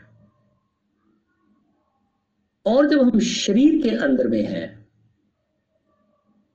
और 2.66 2.86
जब 2.86 3.00
हम 3.00 3.18
शरीर 3.18 3.82
के 3.82 3.96
अंदर 3.96 4.28
में 4.28 4.42
हैं 4.42 4.88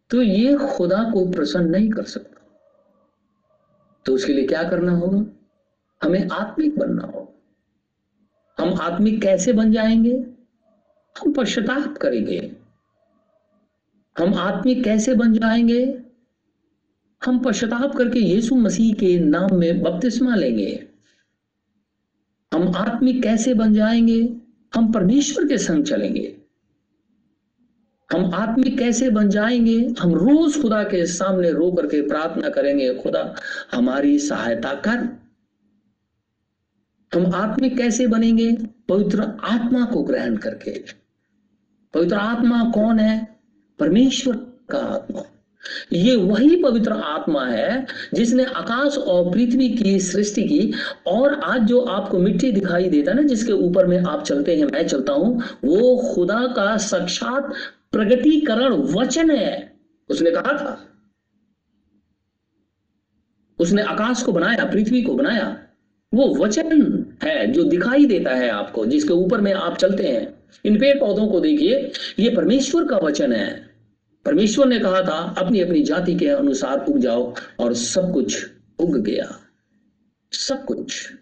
तो 0.09 0.21
ये 0.21 0.55
खुदा 0.57 1.03
को 1.03 1.31
प्रसन्न 1.31 1.69
नहीं 1.69 1.89
कर 1.89 2.03
सकता। 2.03 2.41
तो 4.05 4.13
उसके 4.13 4.33
लिए 4.33 4.47
क्या 4.47 4.63
करना 4.63 4.91
होगा? 4.91 5.25
हमें 6.01 6.27
आत्मिक 6.29 6.77
बनना 6.79 7.05
होगा। 7.05 8.63
हम 8.63 8.73
आत्मिक 8.81 9.21
कैसे 9.21 9.53
बन 9.53 9.71
जाएँगे? 9.71 10.13
हम 11.15 11.33
पश्चाताप 11.33 11.97
करेंगे। 11.97 12.39
हम 14.15 14.33
आत्मिक 14.33 14.83
कैसे 14.83 15.15
बन 15.15 15.33
जाएँगे? 15.33 16.06
हम 17.25 17.39
पश्चाताप 17.39 17.95
करके 17.95 18.19
यीशु 18.19 18.55
मसीह 18.55 18.93
के 18.93 19.19
नाम 19.19 19.55
में 19.55 19.81
बपतिस्मा 19.81 20.35
लेंगे। 20.35 20.87
हम 22.53 22.75
आत्मिक 22.75 23.23
कैसे 23.23 23.53
बन 23.53 23.73
जाएँगे? 23.73 24.37
हम 24.75 24.91
परमेश्वर 24.93 25.47
के 25.47 25.57
संग 25.57 25.83
चलेंगे। 25.83 26.37
हम 28.11 28.33
आत्मिक 28.33 28.77
कैसे 28.77 29.09
बन 29.09 29.29
जाएँगे? 29.29 29.93
हम 29.99 30.13
रोज 30.13 30.61
खुदा 30.61 30.83
के 30.83 31.05
सामने 31.05 31.51
रो 31.51 31.71
करके 31.71 32.01
प्रार्थना 32.01 32.49
करेंगे, 32.49 32.95
खुदा, 32.95 33.35
हमारी 33.71 34.19
सहायता 34.19 34.73
कर। 34.73 35.19
हम 37.13 37.35
आत्मिक 37.35 37.77
कैसे 37.77 38.07
बनेंगे? 38.07 38.57
पवित्र 38.89 39.21
आत्मा 39.43 39.85
को 39.85 40.03
ग्रहण 40.03 40.37
करके। 40.37 40.83
पवित्र 41.93 42.15
आत्मा 42.15 42.71
कौन 42.71 42.99
है? 42.99 43.39
परमेश्वर 43.79 44.35
का 44.69 44.77
आत्मा। 44.77 45.36
ये 45.93 46.15
वही 46.15 46.55
पवित्र 46.55 46.91
आत्मा 46.91 47.45
है 47.45 47.87
जिसने 48.13 48.43
आकाश 48.43 48.97
और 48.97 49.31
पृथ्वी 49.31 49.69
की 49.69 49.99
सृष्टि 49.99 50.43
की। 50.43 50.73
और 51.07 51.33
आज 51.33 51.61
जो 51.61 51.81
आपको 51.81 52.19
मिट्टी 52.19 52.51
दिखाई 52.51 52.89
देता 52.89 53.11
है 53.11 53.17
ना, 53.17 53.23
जिसके 53.23 53.51
ऊपर 53.51 53.85
में 53.85 53.99
आप 53.99 54.23
चलते 54.23 54.55
हैं, 54.55 54.65
मैं 54.65 54.87
चलता 54.87 55.13
हूँ, 55.13 55.43
वो 55.63 56.13
खुदा 56.15 56.53
का 56.55 56.77
साक्षात 56.77 57.53
प्रगटीकरण 57.91 58.73
वचन 58.73 59.31
है। 59.31 59.73
उसने 60.09 60.31
कहा 60.31 60.53
था। 60.53 60.87
उसने 63.59 63.81
आकाश 63.81 64.23
को 64.23 64.31
बनाया, 64.31 64.65
पृथ्वी 64.65 65.01
को 65.01 65.13
बनाया। 65.13 65.59
वो 66.13 66.35
वचन 66.35 67.05
है 67.23 67.51
जो 67.51 67.63
दिखाई 67.63 68.05
देता 68.05 68.35
है 68.35 68.49
आपको, 68.49 68.85
जिसके 68.85 69.13
ऊपर 69.13 69.41
में 69.41 69.53
आप 69.53 69.77
चलते 69.77 70.03
हैं। 70.03 70.43
इन 70.65 70.79
पेड़ 70.79 70.99
पौधों 70.99 71.27
को 71.27 71.39
देखिए, 71.39 71.91
ये 72.19 72.29
परमेश्वर 72.29 72.85
का 72.85 72.97
वचन 72.97 73.33
है। 73.33 73.66
परमेश्वर 74.27 74.67
ने 74.67 74.79
कहा 74.79 75.01
था 75.01 75.35
अपनी 75.37 75.59
अपनी 75.59 75.83
जाति 75.83 76.15
के 76.15 76.27
अनुसार 76.27 76.85
उग 76.85 76.97
जाओ 76.97 77.33
और 77.59 77.73
सब 77.73 78.13
कुछ 78.13 78.47
उग 78.79 78.97
गया। 78.97 79.39
सब 80.31 80.65
कुछ। 80.65 81.13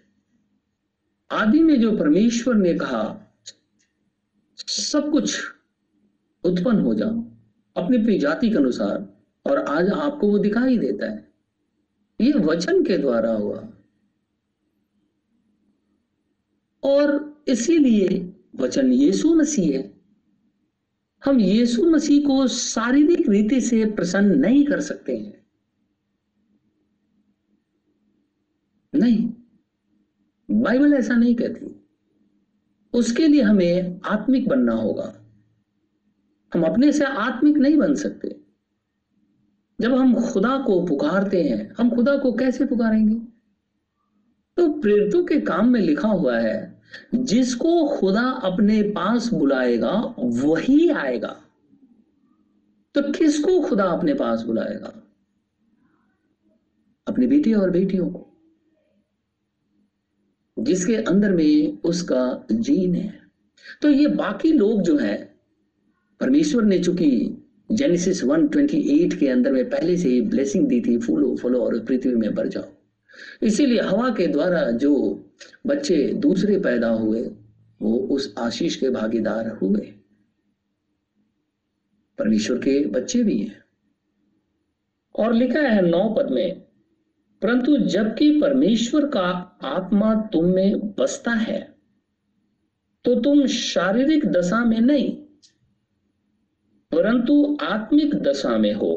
आदि 1.31 1.59
में 1.59 1.81
जो 1.81 1.97
परमेश्वर 1.97 2.55
ने 2.55 2.73
कहा, 2.73 3.35
सब 4.57 5.11
कुछ 5.11 5.41
उत्पन्न 6.43 6.79
हो 6.79 6.93
जाओ 6.93 7.25
अपनी 7.83 7.97
अपनी 7.97 8.19
जाति 8.19 8.49
के 8.49 8.55
अनुसार, 8.55 9.17
और 9.45 9.57
आज 9.57 9.89
आपको 9.89 10.27
वो 10.27 10.37
दिखाई 10.37 10.77
देता 10.77 11.11
है। 11.11 11.33
ये 12.21 12.31
वचन 12.31 12.83
के 12.83 12.97
द्वारा 12.97 13.31
हुआ। 13.31 13.69
और 16.83 17.37
इसीलिए 17.47 18.33
वचन 18.55 18.93
यीशु 18.93 19.33
मसीह 19.33 19.77
है। 19.77 19.94
हम 21.25 21.39
यीशु 21.39 21.89
मसीह 21.89 22.27
को 22.27 22.47
शारीरिक 22.47 23.29
रीति 23.29 23.61
से 23.61 23.85
प्रसन्न 23.85 24.39
नहीं 24.39 24.65
कर 24.65 24.81
सकते 24.81 25.17
हैं। 25.17 25.45
नहीं, 28.95 29.33
बाइबल 30.51 30.93
ऐसा 30.93 31.15
नहीं 31.15 31.35
कहती। 31.35 31.87
उसके 32.93 33.27
लिए 33.27 33.41
हमें 33.41 34.01
आत्मिक 34.05 34.47
बनना 34.47 34.73
होगा। 34.73 35.21
हम 36.53 36.63
अपने 36.63 36.91
से 36.91 37.05
आत्मिक 37.05 37.57
नहीं 37.57 37.77
बन 37.77 37.95
सकते। 37.95 38.39
जब 39.81 39.93
हम 39.93 40.21
खुदा 40.21 40.57
को 40.57 40.85
पुकारते 40.85 41.43
हैं, 41.43 41.73
हम 41.79 41.95
खुदा 41.95 42.17
को 42.17 42.33
कैसे 42.33 42.65
पुकारेंगे? 42.65 43.15
तो 44.57 44.73
प्रेरितों 44.73 45.25
के 45.25 45.41
काम 45.41 45.69
में 45.69 45.81
लिखा 45.81 46.07
हुआ 46.07 46.39
है 46.39 46.74
जिसको 47.15 47.87
खुदा 47.87 48.21
अपने 48.21 48.83
पास 48.83 49.33
बुलाएगा, 49.33 50.15
वही 50.19 50.89
आएगा। 50.89 51.41
तो 52.95 53.01
किसको 53.01 53.61
खुदा 53.61 53.83
अपने 53.83 54.13
पास 54.13 54.41
बुलाएगा? 54.41 55.01
अपने 57.07 57.27
बेटे 57.27 57.53
और 57.53 57.69
बेटियों 57.69 58.09
को, 58.09 58.27
जिसके 60.59 60.95
अंदर 60.95 61.33
में 61.33 61.81
उसका 61.81 62.47
जीन 62.51 62.95
है। 62.95 63.19
तो 63.81 63.89
ये 63.89 64.07
बाकी 64.07 64.51
लोग 64.51 64.81
जो 64.81 64.97
है, 64.97 65.35
परमेश्वर 66.19 66.63
ने 66.63 66.79
चूँकि 66.79 67.37
जेनेसिस 67.71 68.23
128 68.23 69.15
के 69.15 69.27
अंदर 69.27 69.51
में 69.51 69.69
पहले 69.69 69.97
से 69.97 70.09
ही 70.09 70.21
ब्लेसिंग 70.21 70.67
दी 70.67 70.81
थी, 70.81 70.97
फूलो 70.97 71.35
फूलो 71.35 71.61
और 71.61 71.79
पृथ्वी 71.79 72.15
में 72.15 72.35
भर 72.35 72.47
जाओ। 72.47 72.63
इसीलिए 73.41 73.81
हवा 73.81 74.09
के 74.09 74.27
द्वारा 74.27 74.71
जो 74.71 75.24
बच्चे 75.67 75.97
दूसरे 76.13 76.59
पैदा 76.59 76.89
हुए, 76.89 77.21
वो 77.81 77.97
उस 78.11 78.33
आशीष 78.37 78.75
के 78.75 78.89
भागीदार 78.89 79.47
हुए। 79.51 79.93
परमेश्वर 82.17 82.57
के 82.57 82.85
बच्चे 82.85 83.23
भी 83.23 83.37
हैं। 83.37 83.63
और 85.15 85.33
लिखा 85.33 85.59
है 85.59 85.81
नौ 85.81 86.09
पद 86.09 86.31
में, 86.31 86.61
परंतु 87.41 87.77
जबकि 87.77 88.29
परमेश्वर 88.41 89.07
का 89.07 89.27
आत्मा 89.65 90.13
तुम 90.33 90.45
में 90.45 90.79
बसता 90.95 91.31
है 91.31 91.59
तो 93.05 93.15
तुम 93.15 93.45
शारीरिक 93.45 94.25
दशा 94.25 94.63
में 94.65 94.79
नहीं, 94.81 95.11
परंतु 96.91 97.57
आत्मिक 97.63 98.15
दशा 98.15 98.57
में 98.57 98.73
हो। 98.73 98.93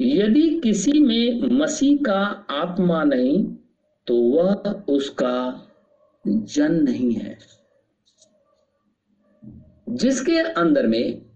यदि 0.00 0.60
किसी 0.60 0.92
में 0.92 1.40
मसीह 1.50 1.98
का 2.06 2.20
आत्मा 2.50 3.02
नहीं 3.04 3.44
तो 4.06 4.16
वह 4.22 4.54
उसका 4.88 5.66
जन 6.26 6.72
नहीं 6.74 7.12
है। 7.12 7.38
जिसके 9.88 10.38
अंदर 10.38 10.86
में 10.86 11.26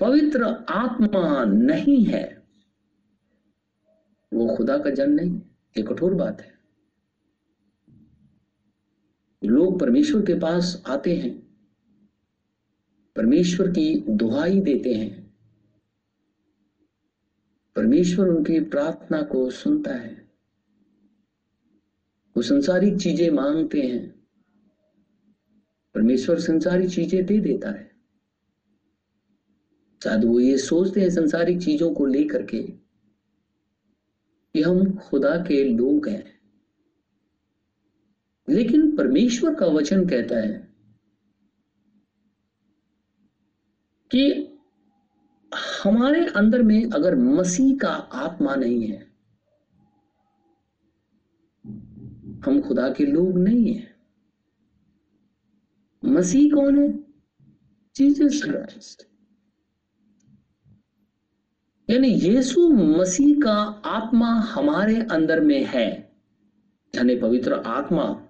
पवित्र 0.00 0.44
आत्मा 0.68 1.44
नहीं 1.44 2.04
है, 2.04 2.42
वो 4.34 4.56
खुदा 4.56 4.78
का 4.78 4.90
जन 4.90 5.12
नहीं 5.12 5.40
ये 5.76 5.82
कठोर 5.82 6.14
बात 6.14 6.40
है। 6.40 6.58
लोग 9.44 9.80
परमेश्वर 9.80 10.22
के 10.22 10.34
पास 10.34 10.82
आते 10.86 11.16
हैं, 11.16 11.38
परमेश्वर 13.16 13.70
की 13.70 14.04
दुहाई 14.08 14.60
देते 14.60 14.94
हैं, 14.94 15.36
परमेश्वर 17.76 18.28
उनकी 18.28 18.60
प्रार्थना 18.60 19.22
को 19.22 19.50
सुनता 19.50 19.94
है। 19.94 20.19
वो 22.36 22.42
संसारिक 22.42 22.98
चीज़ें 22.98 23.30
मांगते 23.30 23.82
हैं। 23.82 24.20
परमेश्वर 25.94 26.38
संसारिक 26.38 26.90
चीज़ें 26.90 27.26
दे 27.26 27.40
देता 27.40 27.70
है। 27.70 27.90
शायद 30.04 30.24
वो 30.24 30.40
ये 30.40 30.58
सोचते 30.58 31.00
हैं 31.00 31.10
संसारिक 31.10 31.62
चीज़ों 31.62 31.94
को 31.94 32.06
लेकर 32.06 32.42
के 32.42 32.62
कि 34.54 34.62
हम 34.62 34.96
खुदा 34.96 35.36
के 35.36 35.64
लोग 35.64 36.08
हैं। 36.08 36.40
लेकिन 38.48 38.96
परमेश्वर 38.96 39.54
का 39.54 39.66
वचन 39.66 40.06
कहता 40.08 40.36
है 40.36 40.70
कि 44.10 44.46
हमारे 45.84 46.26
अंदर 46.26 46.62
में 46.62 46.90
अगर 46.90 47.14
मसीह 47.14 47.76
का 47.78 47.88
आत्मा 47.88 48.54
नहीं 48.54 48.86
है 48.86 49.09
हम 52.44 52.60
खुदा 52.60 52.88
के 52.88 53.04
लोग 53.04 53.38
नहीं 53.38 53.74
है। 53.74 53.96
मसीह 56.04 56.54
कौन 56.54 56.78
है? 56.78 57.04
Jesus 57.96 58.42
Christ. 58.44 59.02
यानी 61.90 62.08
यीशु 62.08 62.68
मसीह 62.68 63.40
का 63.40 63.54
आत्मा 63.84 64.40
हमारे 64.40 65.02
अंदर 65.02 65.40
में 65.40 65.64
है, 65.64 66.12
यानी 66.94 67.16
पवित्र 67.16 67.52
आत्मा। 67.52 68.28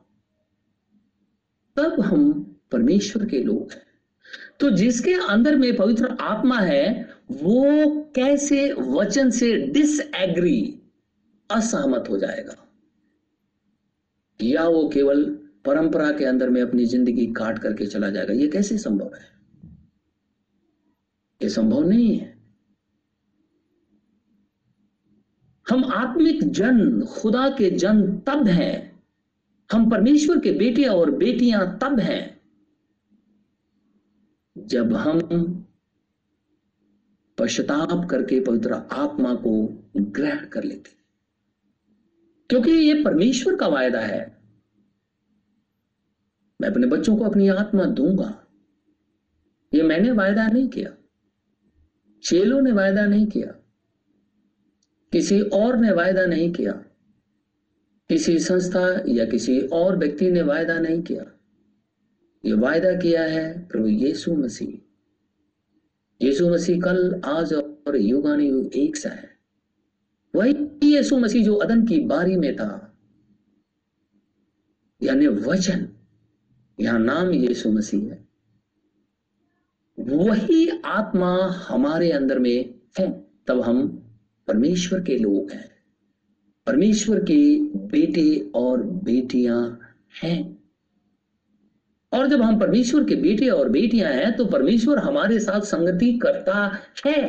तब 1.77 2.01
हम 2.01 2.57
परमेश्वर 2.73 3.27
के 3.27 3.43
लोग 3.43 3.73
हैं। 3.73 3.87
तो 4.61 4.71
जिसके 4.71 5.15
अंदर 5.15 5.57
में 5.57 5.77
पवित्र 5.77 6.07
आत्मा 6.21 6.59
है, 6.59 7.15
वो 7.31 8.01
कैसे 8.17 8.73
वचन 8.73 9.31
से 9.31 9.57
डिसएग्री 9.57 10.83
असहमत 11.51 12.05
हो 12.11 12.19
जाएगा। 12.19 12.70
या 14.43 14.69
वो 14.69 14.89
केवल 14.89 15.25
परंपरा 15.65 16.13
के 16.13 16.25
अंदर 16.25 16.51
में 16.51 16.63
अपनी 16.63 16.85
ज़िंदगी 16.85 17.27
काट 17.27 17.59
करके 17.59 17.87
चला 17.87 18.11
जाएगा। 18.11 18.33
ये 18.33 18.49
कैसे 18.49 18.79
संभव 18.79 19.15
है? 19.15 19.29
ये 21.43 21.49
संभव 21.49 21.89
नहीं 21.89 22.19
है। 22.19 22.39
हम 25.69 25.85
आत्मिक 25.85 26.45
जन, 26.45 27.03
खुदा 27.03 27.49
के 27.51 27.71
जन 27.71 28.19
तब 28.19 28.47
हैं। 28.47 29.03
हम 29.73 29.91
परमेश्वर 29.91 30.39
के 30.41 30.53
बेटे 30.53 30.85
और 30.85 31.11
बेटियाँ 31.11 31.79
तब 31.83 32.01
हैं। 32.01 32.41
जब 34.57 34.93
हम 34.93 35.21
पश्चाताप 37.39 38.09
करके 38.11 38.41
पवित्र 38.41 38.73
आत्मा 38.73 39.35
को 39.35 39.53
ग्रहण 39.97 40.47
कर 40.47 40.65
लेते 40.65 41.00
क्योंकि 42.51 42.71
ये 42.71 43.05
परमेश्वर 43.05 43.57
का 43.57 43.67
वायदा 43.67 44.01
है। 44.01 44.39
मैं 46.61 46.69
अपने 46.69 46.87
बच्चों 46.87 47.17
को 47.17 47.25
अपनी 47.25 47.49
आत्मा 47.49 47.85
दूँगा। 47.85 48.47
ये 49.75 49.83
मैंने 49.83 50.13
वायदा 50.13 50.47
नहीं 50.47 50.69
किया। 50.69 50.97
चेलों 52.25 52.63
ने 52.63 52.73
वायदा 52.73 53.07
नहीं 53.07 53.27
किया। 53.27 53.53
किसी 55.13 55.41
और 55.41 55.77
ने 55.77 55.93
वायदा 55.93 56.27
नहीं 56.27 56.53
किया। 56.53 56.73
किसी 58.09 58.39
संस्था 58.39 59.03
या 59.09 59.25
किसी 59.25 59.61
और 59.61 59.97
व्यक्ति 59.97 60.31
ने 60.31 60.43
वायदा 60.43 60.79
नहीं 60.79 61.03
किया। 61.03 61.41
ये 62.45 62.53
वायदा 62.53 62.93
किया 62.93 63.23
है 63.23 63.69
प्रभु 63.69 63.87
यीशु 63.89 64.35
मसीह। 64.35 64.97
यीशु 66.27 66.51
मसीह 66.51 66.81
कल, 66.81 67.21
आज 67.25 67.53
और 67.53 67.97
युगान 67.97 68.41
युग 68.41 68.73
एक 68.73 68.97
सा 68.97 69.09
है। 69.09 69.39
वही 70.35 70.70
यीशु 70.83 71.17
मसीह 71.17 71.45
जो 71.45 71.55
अदन 71.55 71.85
की 71.87 72.01
बारी 72.01 72.37
में 72.37 72.55
था, 72.57 72.71
यानी 75.01 75.27
वचन 75.27 75.89
यहाँ 76.79 76.99
नाम 76.99 77.31
यीशु 77.31 77.71
मसीह 77.73 78.11
है, 78.11 78.29
वही 79.99 80.69
आत्मा 80.87 81.35
हमारे 81.69 82.11
अंदर 82.11 82.39
में 82.39 82.75
है, 82.99 83.11
तब 83.47 83.61
हम 83.61 83.87
परमेश्वर 84.49 85.01
के 85.01 85.19
लोग 85.19 85.51
हैं। 85.51 85.69
परमेश्वर 86.67 87.19
के 87.21 87.43
बेटे 87.87 88.51
और 88.55 88.83
बेटियाँ 88.83 89.79
हैं। 90.23 90.61
और 92.13 92.27
जब 92.27 92.43
हम 92.43 92.59
परमेश्वर 92.61 93.05
के 93.05 93.17
बेटे 93.17 93.49
और 93.49 93.69
बेटियाँ 93.69 94.13
हैं 94.13 94.33
तो 94.37 94.45
परमेश्वर 94.45 94.99
हमारे 94.99 95.39
साथ 95.41 95.61
संगति 95.61 96.13
करता 96.19 96.65
है। 97.07 97.23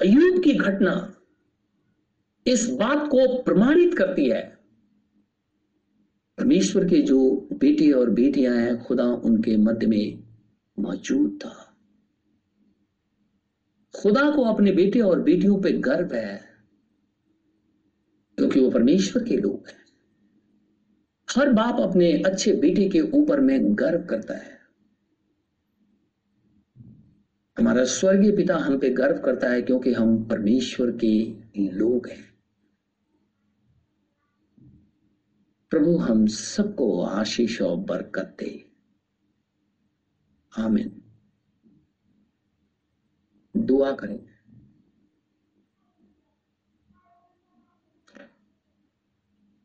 अयूब 0.00 0.42
की 0.42 0.52
घटना 0.52 1.12
इस 2.46 2.68
बात 2.70 3.08
को 3.10 3.42
प्रमाणित 3.42 3.94
करती 3.94 4.28
है। 4.30 4.42
परमेश्वर 6.38 6.84
के 6.88 7.00
जो 7.02 7.48
बेटे 7.52 7.90
और 7.92 8.10
बेटियाँ 8.10 8.54
हैं, 8.56 8.82
खुदा 8.84 9.04
उनके 9.04 9.56
मध्य 9.56 9.86
में 9.86 10.22
मौजूद 10.78 11.38
था। 11.44 11.54
खुदा 13.94 14.30
को 14.30 14.44
अपने 14.44 14.72
बेटे 14.72 15.00
और 15.00 15.22
बेटियों 15.22 15.60
पे 15.62 15.72
गर्व 15.72 16.14
है, 16.14 16.40
क्योंकि 18.38 18.60
वो 18.60 18.70
परमेश्वर 18.70 19.24
के 19.24 19.36
लोग 19.36 19.68
हैं। 19.68 19.84
हर 21.28 21.52
बाप 21.52 21.80
अपने 21.80 22.12
अच्छे 22.22 22.52
बेटे 22.52 22.88
के 22.88 23.00
ऊपर 23.00 23.40
में 23.40 23.74
गर्व 23.78 24.04
करता 24.04 24.34
है। 24.34 24.54
हमारा 27.56 27.84
स्वर्गीय 27.84 28.32
पिता 28.32 28.56
हम 28.56 28.78
पे 28.78 28.90
गर्व 28.90 29.18
करता 29.18 29.50
है, 29.50 29.62
क्योंकि 29.62 29.92
हम 29.92 30.24
परमेश्वर 30.24 30.90
के 31.04 31.14
लोग 31.72 32.08
हैं। 32.08 32.25
प्रभु, 35.70 35.96
हम 35.96 36.26
सबको 36.26 37.02
आशीष 37.02 37.62
और 37.62 37.76
बरकत 37.76 38.36
दे। 38.40 38.70
आमिन। 40.58 41.02
दुआ 43.56 43.92
करें। 43.92 44.26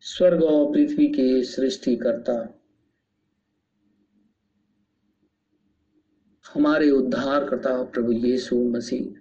स्वर्ग 0.02 0.44
और 0.44 0.74
पृथ्वी 0.74 1.08
के 1.08 1.44
सृष्टि 1.44 1.96
करता 1.96 2.60
हमारे 6.54 6.92
उद्धार 6.92 7.50
करता 7.50 7.84
प्रभु 7.84 8.12
यीशु 8.12 8.56
मसीह 8.56 9.21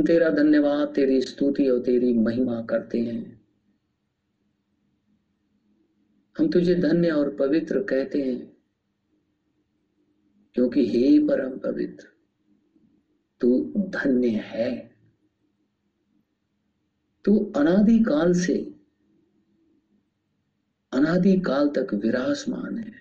हम 0.00 0.06
तेरा 0.06 0.28
धन्यवाद, 0.30 0.88
तेरी 0.88 1.20
स्तुति 1.20 1.68
और 1.68 1.82
तेरी 1.82 2.12
महिमा 2.12 2.62
करते 2.62 2.98
हैं। 2.98 3.46
हम 6.38 6.50
तुझे 6.50 6.74
धन्य 6.74 7.10
और 7.10 7.36
पवित्र 7.36 7.82
कहते 7.82 8.22
हैं, 8.22 8.56
क्योंकि 10.54 10.86
हे 10.86 11.18
परम 11.18 11.58
पवित्र, 11.58 12.06
तू 13.40 13.72
धन्य 13.78 14.28
है। 14.28 14.96
तू 17.24 17.52
अनादि 17.56 17.98
काल 17.98 18.32
से, 18.32 18.80
अनादि 20.92 21.40
काल 21.40 21.68
तक 21.68 21.94
विराजमान 21.94 22.78
है। 22.78 22.94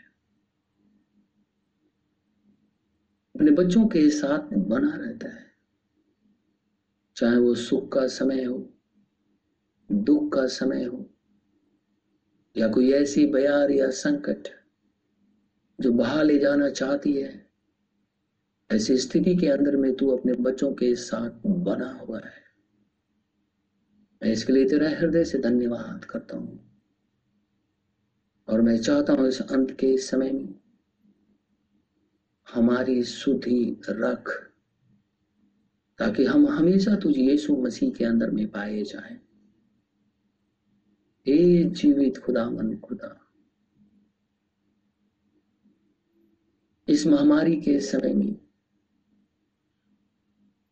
अपने 3.36 3.52
बच्चों 3.52 3.88
के 3.88 4.10
साथ 4.10 4.58
बना 4.58 4.96
रहता 4.96 5.30
है। 5.30 5.49
चाहे 7.20 7.38
वो 7.38 7.56
सुख 7.56 7.92
का 7.92 8.08
समय 8.08 8.44
हो, 8.44 8.70
दुख 9.92 10.34
का 10.34 10.48
समय 10.48 10.84
हो, 10.84 11.10
या 12.58 12.68
कोई 12.68 12.92
ऐसी 12.92 13.26
बयार 13.26 13.72
या 13.72 13.90
संकट 13.90 14.48
जो 15.82 15.92
बहा 15.92 16.22
ले 16.22 16.40
जाना 16.40 16.70
चाहती 16.70 17.14
है, 17.14 17.50
ऐसी 18.72 18.98
स्थिति 18.98 19.36
के 19.36 19.48
अंदर 19.48 19.76
में 19.76 19.96
तू 19.96 20.10
अपने 20.10 20.34
बच्चों 20.34 20.74
के 20.74 20.96
साथ 20.96 21.48
बना 21.48 21.92
हुआ 21.94 22.20
है। 22.20 22.44
मैं 24.24 24.32
इसके 24.32 24.54
लिए 24.54 24.66
तेरा 24.66 24.90
हृदय 24.90 25.26
से 25.26 25.38
धन्यवाद 25.38 26.06
करता 26.06 26.38
हूँ। 26.38 26.72
और 28.48 28.62
मैं 28.62 28.82
चाहता 28.82 29.14
हूँ 29.14 29.28
इस 29.28 29.42
अंत 29.42 29.72
के 29.72 29.98
समय 29.98 30.32
में 30.32 30.60
हमारी 32.54 33.04
सुधि 33.04 33.82
रख 33.90 34.49
ताकि 36.00 36.26
हम 36.26 36.48
हमेशा 36.48 36.96
तुझे 36.96 37.22
यीशु 37.22 37.56
मसीह 37.56 37.92
के 37.92 38.06
अंदर 38.06 38.32
में 38.32 38.52
पाए 38.52 38.84
जाएँ। 38.84 39.20
हे 41.28 41.64
जीवित 41.64 42.18
खुदा 42.18 42.50
मन 42.50 42.76
खुदा। 42.76 43.22
इस 46.88 47.08
महामारी 47.08 47.62
के 47.62 47.80
समय 47.80 48.14
में 48.14 48.34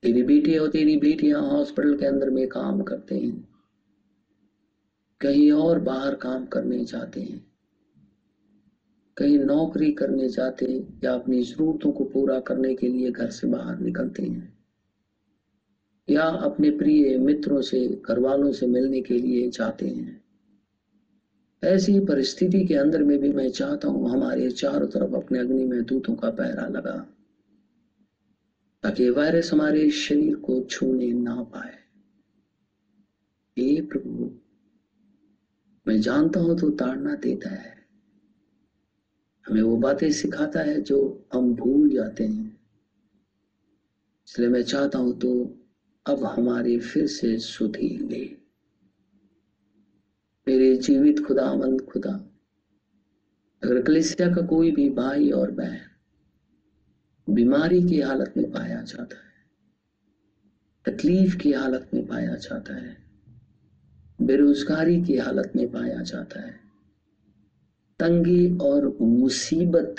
तेरी 0.02 0.24
बेटी 0.24 0.58
और 0.58 0.70
तेरी 0.70 0.98
बेटियाँ 0.98 1.42
हॉस्पिटल 1.42 1.98
के 1.98 2.06
अंदर 2.06 2.30
में 2.30 2.48
काम 2.48 2.82
करते 2.82 3.18
हैं। 3.18 3.50
कहीं 5.22 5.52
और 5.52 5.80
बाहर 5.80 6.16
काम 6.16 6.46
करने 6.46 6.86
जाते 6.86 7.22
हैं। 7.22 7.52
कहीं 9.18 9.40
नौकरी 9.40 9.92
करने 9.92 10.30
जाते 10.30 10.66
हैं 10.66 11.02
या 11.04 11.14
अपनी 11.14 11.44
जरूरतों 11.44 11.92
को 11.92 12.04
पूरा 12.04 12.40
करने 12.40 12.76
के 12.76 12.88
लिए 12.88 13.12
घर 13.12 13.30
से 13.30 13.48
बाहर 13.48 13.80
निकलते 13.80 14.24
हैं। 14.24 14.57
या 16.10 16.24
अपने 16.24 16.70
प्रिय 16.72 17.18
मित्रों 17.18 17.62
से 17.62 17.88
घर 18.08 18.20
वालों 18.20 18.52
से 18.52 18.68
मिलने 18.68 19.02
के 19.02 19.14
लिए 19.14 19.50
जाते 19.50 19.88
हैं। 19.88 20.22
ऐसी 21.64 22.00
परिस्थिति 22.00 22.64
के 22.66 22.76
अंदर 22.76 23.04
में 23.04 23.18
भी 23.20 23.30
मैं 23.30 23.50
चाहता 23.52 23.88
हूँ 23.88 24.10
हमारे 24.12 24.50
चारों 24.52 24.88
तरफ़ 24.88 25.16
अपने 25.16 25.40
अग्नि 25.40 25.64
में 25.64 25.84
दूतों 25.86 26.16
का 26.16 26.30
पहरा 26.30 26.68
लगा, 26.68 26.96
ताकि 28.84 29.10
वायरस 29.10 29.52
हमारे 29.54 29.90
शरीर 29.90 30.36
को 30.36 30.62
छूने 30.62 31.12
ना 31.14 31.42
पाए। 31.44 31.78
हे 33.58 33.82
प्रभु, 33.82 34.30
मैं 35.86 36.00
जानता 36.02 36.40
हूँ 36.40 36.58
तो 36.60 36.70
ताड़ना 36.70 37.16
देता 37.16 37.50
है। 37.50 37.76
हमें 39.46 39.62
वो 39.62 39.78
बातें 39.78 40.12
सिखाता 40.12 40.60
है 40.60 40.82
जो 40.82 41.26
हम 41.34 41.54
भूल 41.56 41.90
जाते 41.90 42.24
हैं। 42.24 42.58
इसलिए 44.28 44.50
मैं 44.50 44.64
चाहता 44.64 45.00
हूँ 45.00 45.18
तो 45.20 45.57
अब 46.08 46.24
हमारी 46.24 46.80
फिर 46.80 47.08
से 47.08 47.38
सुधी 47.38 47.98
ले 47.98 48.38
मेरे 50.48 50.78
जीवित 50.78 51.20
खुदावंद 51.20 51.82
खुदा, 51.82 52.12
अगर 53.64 53.82
कलिसिया 53.82 54.36
का 54.36 54.42
कोई 54.42 54.72
भी 54.72 54.90
भाई 54.90 55.32
और 55.32 55.52
बहन 55.52 57.34
बीमारी 57.34 57.84
की 57.84 58.02
हालत 58.02 58.34
में 58.38 58.52
पाया 58.52 58.82
जाता 58.82 59.16
है, 59.16 59.34
तकलीफ़ 60.86 61.38
की 61.38 61.52
हालत 61.52 61.90
में 61.94 62.08
पाया 62.08 62.36
जाता 62.36 62.76
है, 62.76 62.98
बेरोजगारी 64.22 65.04
की 65.04 65.18
हालत 65.18 65.52
में 65.56 65.72
पाया 65.72 66.02
जाता 66.02 66.40
है, 66.40 66.60
तंगी 68.00 68.58
और 68.58 68.98
मुसीबत 69.02 69.96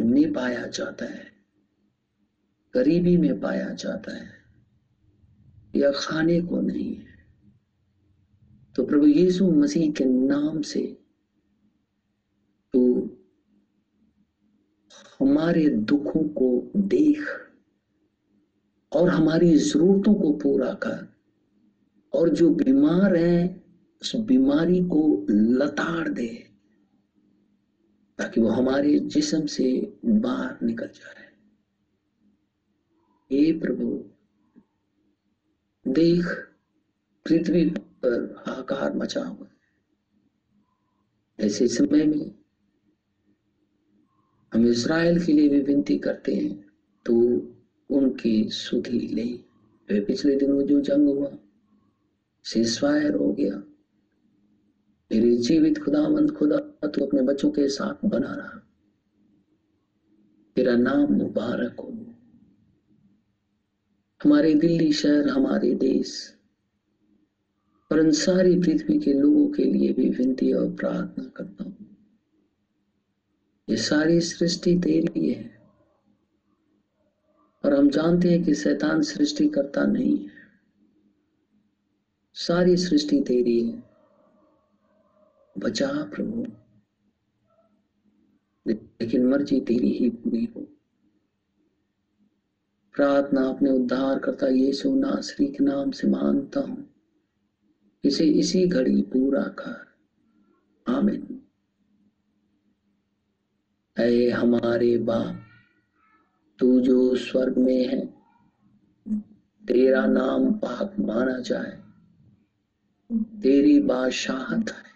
में 0.00 0.32
पाया 0.32 0.66
जाता 0.66 1.04
है, 1.04 1.26
गरीबी 2.74 3.16
में 3.16 3.40
पाया 3.40 3.68
जाता 3.74 4.16
है 4.16 4.43
या 5.76 5.90
खाने 5.92 6.40
को 6.40 6.60
नहीं 6.60 6.94
है। 6.94 7.14
तो 8.76 8.84
प्रभु 8.86 9.06
यीशु 9.06 9.50
मसीह 9.50 9.92
के 9.92 10.04
नाम 10.04 10.62
से 10.62 10.98
तो 12.72 12.80
हमारे 15.20 15.68
दुखों 15.68 16.28
को 16.28 16.72
देख 16.76 17.26
और 18.92 19.08
हमारी 19.08 19.58
जरूरतों 19.58 20.14
को 20.14 20.32
पूरा 20.32 20.72
कर 20.74 21.14
और 22.12 22.28
जो 22.28 22.50
बीमार 22.50 23.16
हैं, 23.16 23.64
उस 24.02 24.16
बीमारी 24.16 24.80
को 24.84 25.26
लताड़ 25.30 26.08
दे 26.08 26.50
ताकि 28.18 28.40
वो 28.40 28.48
हमारे 28.48 28.98
जिस्म 28.98 29.46
से 29.46 29.98
बाहर 30.04 30.56
निकल 30.62 30.86
जाए। 30.86 31.24
हे 33.32 33.52
प्रभु 33.60 34.13
देख 35.88 36.26
पृथ्वी 37.26 37.70
पर 37.70 38.44
हाकार 38.46 38.96
मचा 38.96 39.24
हुआ 39.24 39.46
है। 39.46 39.54
ऐसे 41.46 41.68
समय 41.68 42.04
में 42.04 42.34
हम 44.52 44.66
इसराइल 44.66 45.24
के 45.24 45.32
लिए 45.32 45.48
भी 45.48 45.60
विनती 45.60 45.98
करते 45.98 46.34
हैं 46.34 46.64
तो 47.06 47.14
उनकी 47.90 48.48
सुधी 48.50 48.98
ले। 48.98 49.24
वे 49.88 50.00
पिछले 50.00 50.36
दिनों 50.36 50.62
जो 50.62 50.80
जंग 50.80 51.08
हुआ 51.08 51.30
सीजफायर 52.44 53.14
हो 53.14 53.32
गया। 53.32 53.56
मेरे 55.10 55.36
जीवित 55.36 55.78
खुदावंद 55.78 56.30
खुदा 56.30 56.58
तू 56.88 57.06
अपने 57.06 57.22
बच्चों 57.22 57.50
के 57.50 57.68
साथ 57.68 58.08
बना 58.08 58.34
रहा। 58.34 58.60
तेरा 60.56 60.76
नाम 60.76 61.12
मुबारक 61.12 61.80
हो। 61.80 62.13
हमारे 64.24 64.54
दिल्ली 64.54 64.92
शहर, 64.92 65.28
हमारे 65.28 65.74
देश, 65.74 66.34
और 67.92 68.00
इन 68.00 68.10
सारी 68.10 68.58
पृथ्वी 68.60 68.98
के 68.98 69.12
लोगों 69.12 69.48
के 69.48 69.64
लिए 69.64 69.92
भी 69.92 70.08
विनती 70.10 70.52
और 70.52 70.70
प्रार्थना 70.74 71.24
करता 71.24 71.64
हूँ। 71.64 71.96
ये 73.68 73.76
सारी 73.76 74.20
सृष्टि 74.20 74.78
तेरी 74.78 75.32
है, 75.32 75.58
और 77.64 77.74
हम 77.74 77.90
जानते 77.90 78.30
हैं 78.30 78.42
कि 78.44 78.54
शैतान 78.54 79.02
सृष्टि 79.02 79.48
करता 79.48 79.84
नहीं 79.84 80.18
है। 80.18 80.32
सारी 82.34 82.76
सृष्टि 82.76 83.20
तेरी 83.20 83.60
है। 83.66 83.82
बचा 85.56 85.92
प्रभु, 86.14 86.46
लेकिन 88.66 89.26
मर्ज़ी 89.26 89.60
तेरी 89.60 89.90
ही 89.90 90.10
पूरी 90.10 90.44
हो। 90.56 90.73
प्रार्थना 92.94 93.48
अपने 93.48 93.70
उद्धार 93.70 94.18
करता 94.18 94.46
यीशु 94.46 94.94
नासरी 94.94 95.46
के 95.46 95.64
नाम 95.64 95.90
से 95.90 96.08
मानता 96.08 96.60
हूँ। 96.60 96.90
इसे 98.04 98.24
इसी 98.24 98.66
घड़ी 98.66 99.02
पूरा 99.02 99.42
कर। 99.42 99.94
आमिन। 100.88 101.40
ऐ 103.98 104.30
हमारे 104.30 104.98
बाप, 104.98 105.40
तू 106.58 106.80
जो 106.80 107.16
स्वर्ग 107.16 107.58
में 107.58 107.88
है, 107.88 108.14
तेरा 109.68 110.06
नाम 110.06 110.52
पाक 110.52 110.96
माना 111.00 111.38
जाए। 111.38 111.82
तेरी 113.12 113.80
बादशाहत 113.80 114.64
है। 114.70 114.94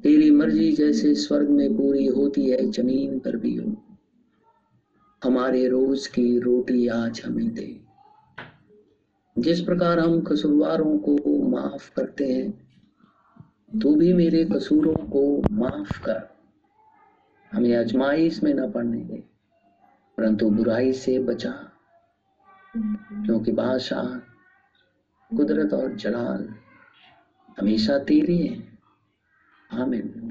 तेरी 0.00 0.30
मर्ज़ी 0.30 0.72
जैसे 0.72 1.14
स्वर्ग 1.14 1.48
में 1.48 1.76
पूरी 1.76 2.06
होती 2.06 2.50
है, 2.50 2.70
ज़मीन 2.70 3.18
पर 3.18 3.36
भी 3.36 3.56
हो। 3.56 3.93
हमारे 5.24 5.68
रोज 5.68 6.06
की 6.06 6.38
रोटी 6.38 6.88
आज 6.88 7.22
हमें 7.24 7.54
दे। 7.54 7.80
जिस 9.38 9.60
प्रकार 9.60 9.98
हम 9.98 10.20
कसूरवारों 10.20 10.98
को 10.98 11.42
माफ़ 11.48 11.94
करते 11.94 12.32
हैं, 12.32 12.50
तू 13.80 13.94
भी 13.94 14.12
मेरे 14.12 14.44
कसूरों 14.44 14.94
को 14.94 15.42
माफ़ 15.52 16.04
कर। 16.04 16.36
हमें 17.52 17.76
अजमाइश 17.76 18.42
में 18.42 18.54
न 18.54 18.72
पड़ने 18.72 19.00
दे, 19.00 19.24
परंतु 20.18 20.50
बुराई 20.50 20.92
से 20.92 21.18
बचा। 21.18 21.70
क्योंकि 22.76 23.52
बादशाह 23.52 24.18
कुदरत 25.36 25.72
और 25.72 25.96
जलाल 25.96 26.54
हमेशा 27.58 27.98
तेरी 27.98 28.46
है। 28.46 28.78
आमिन। 29.72 30.23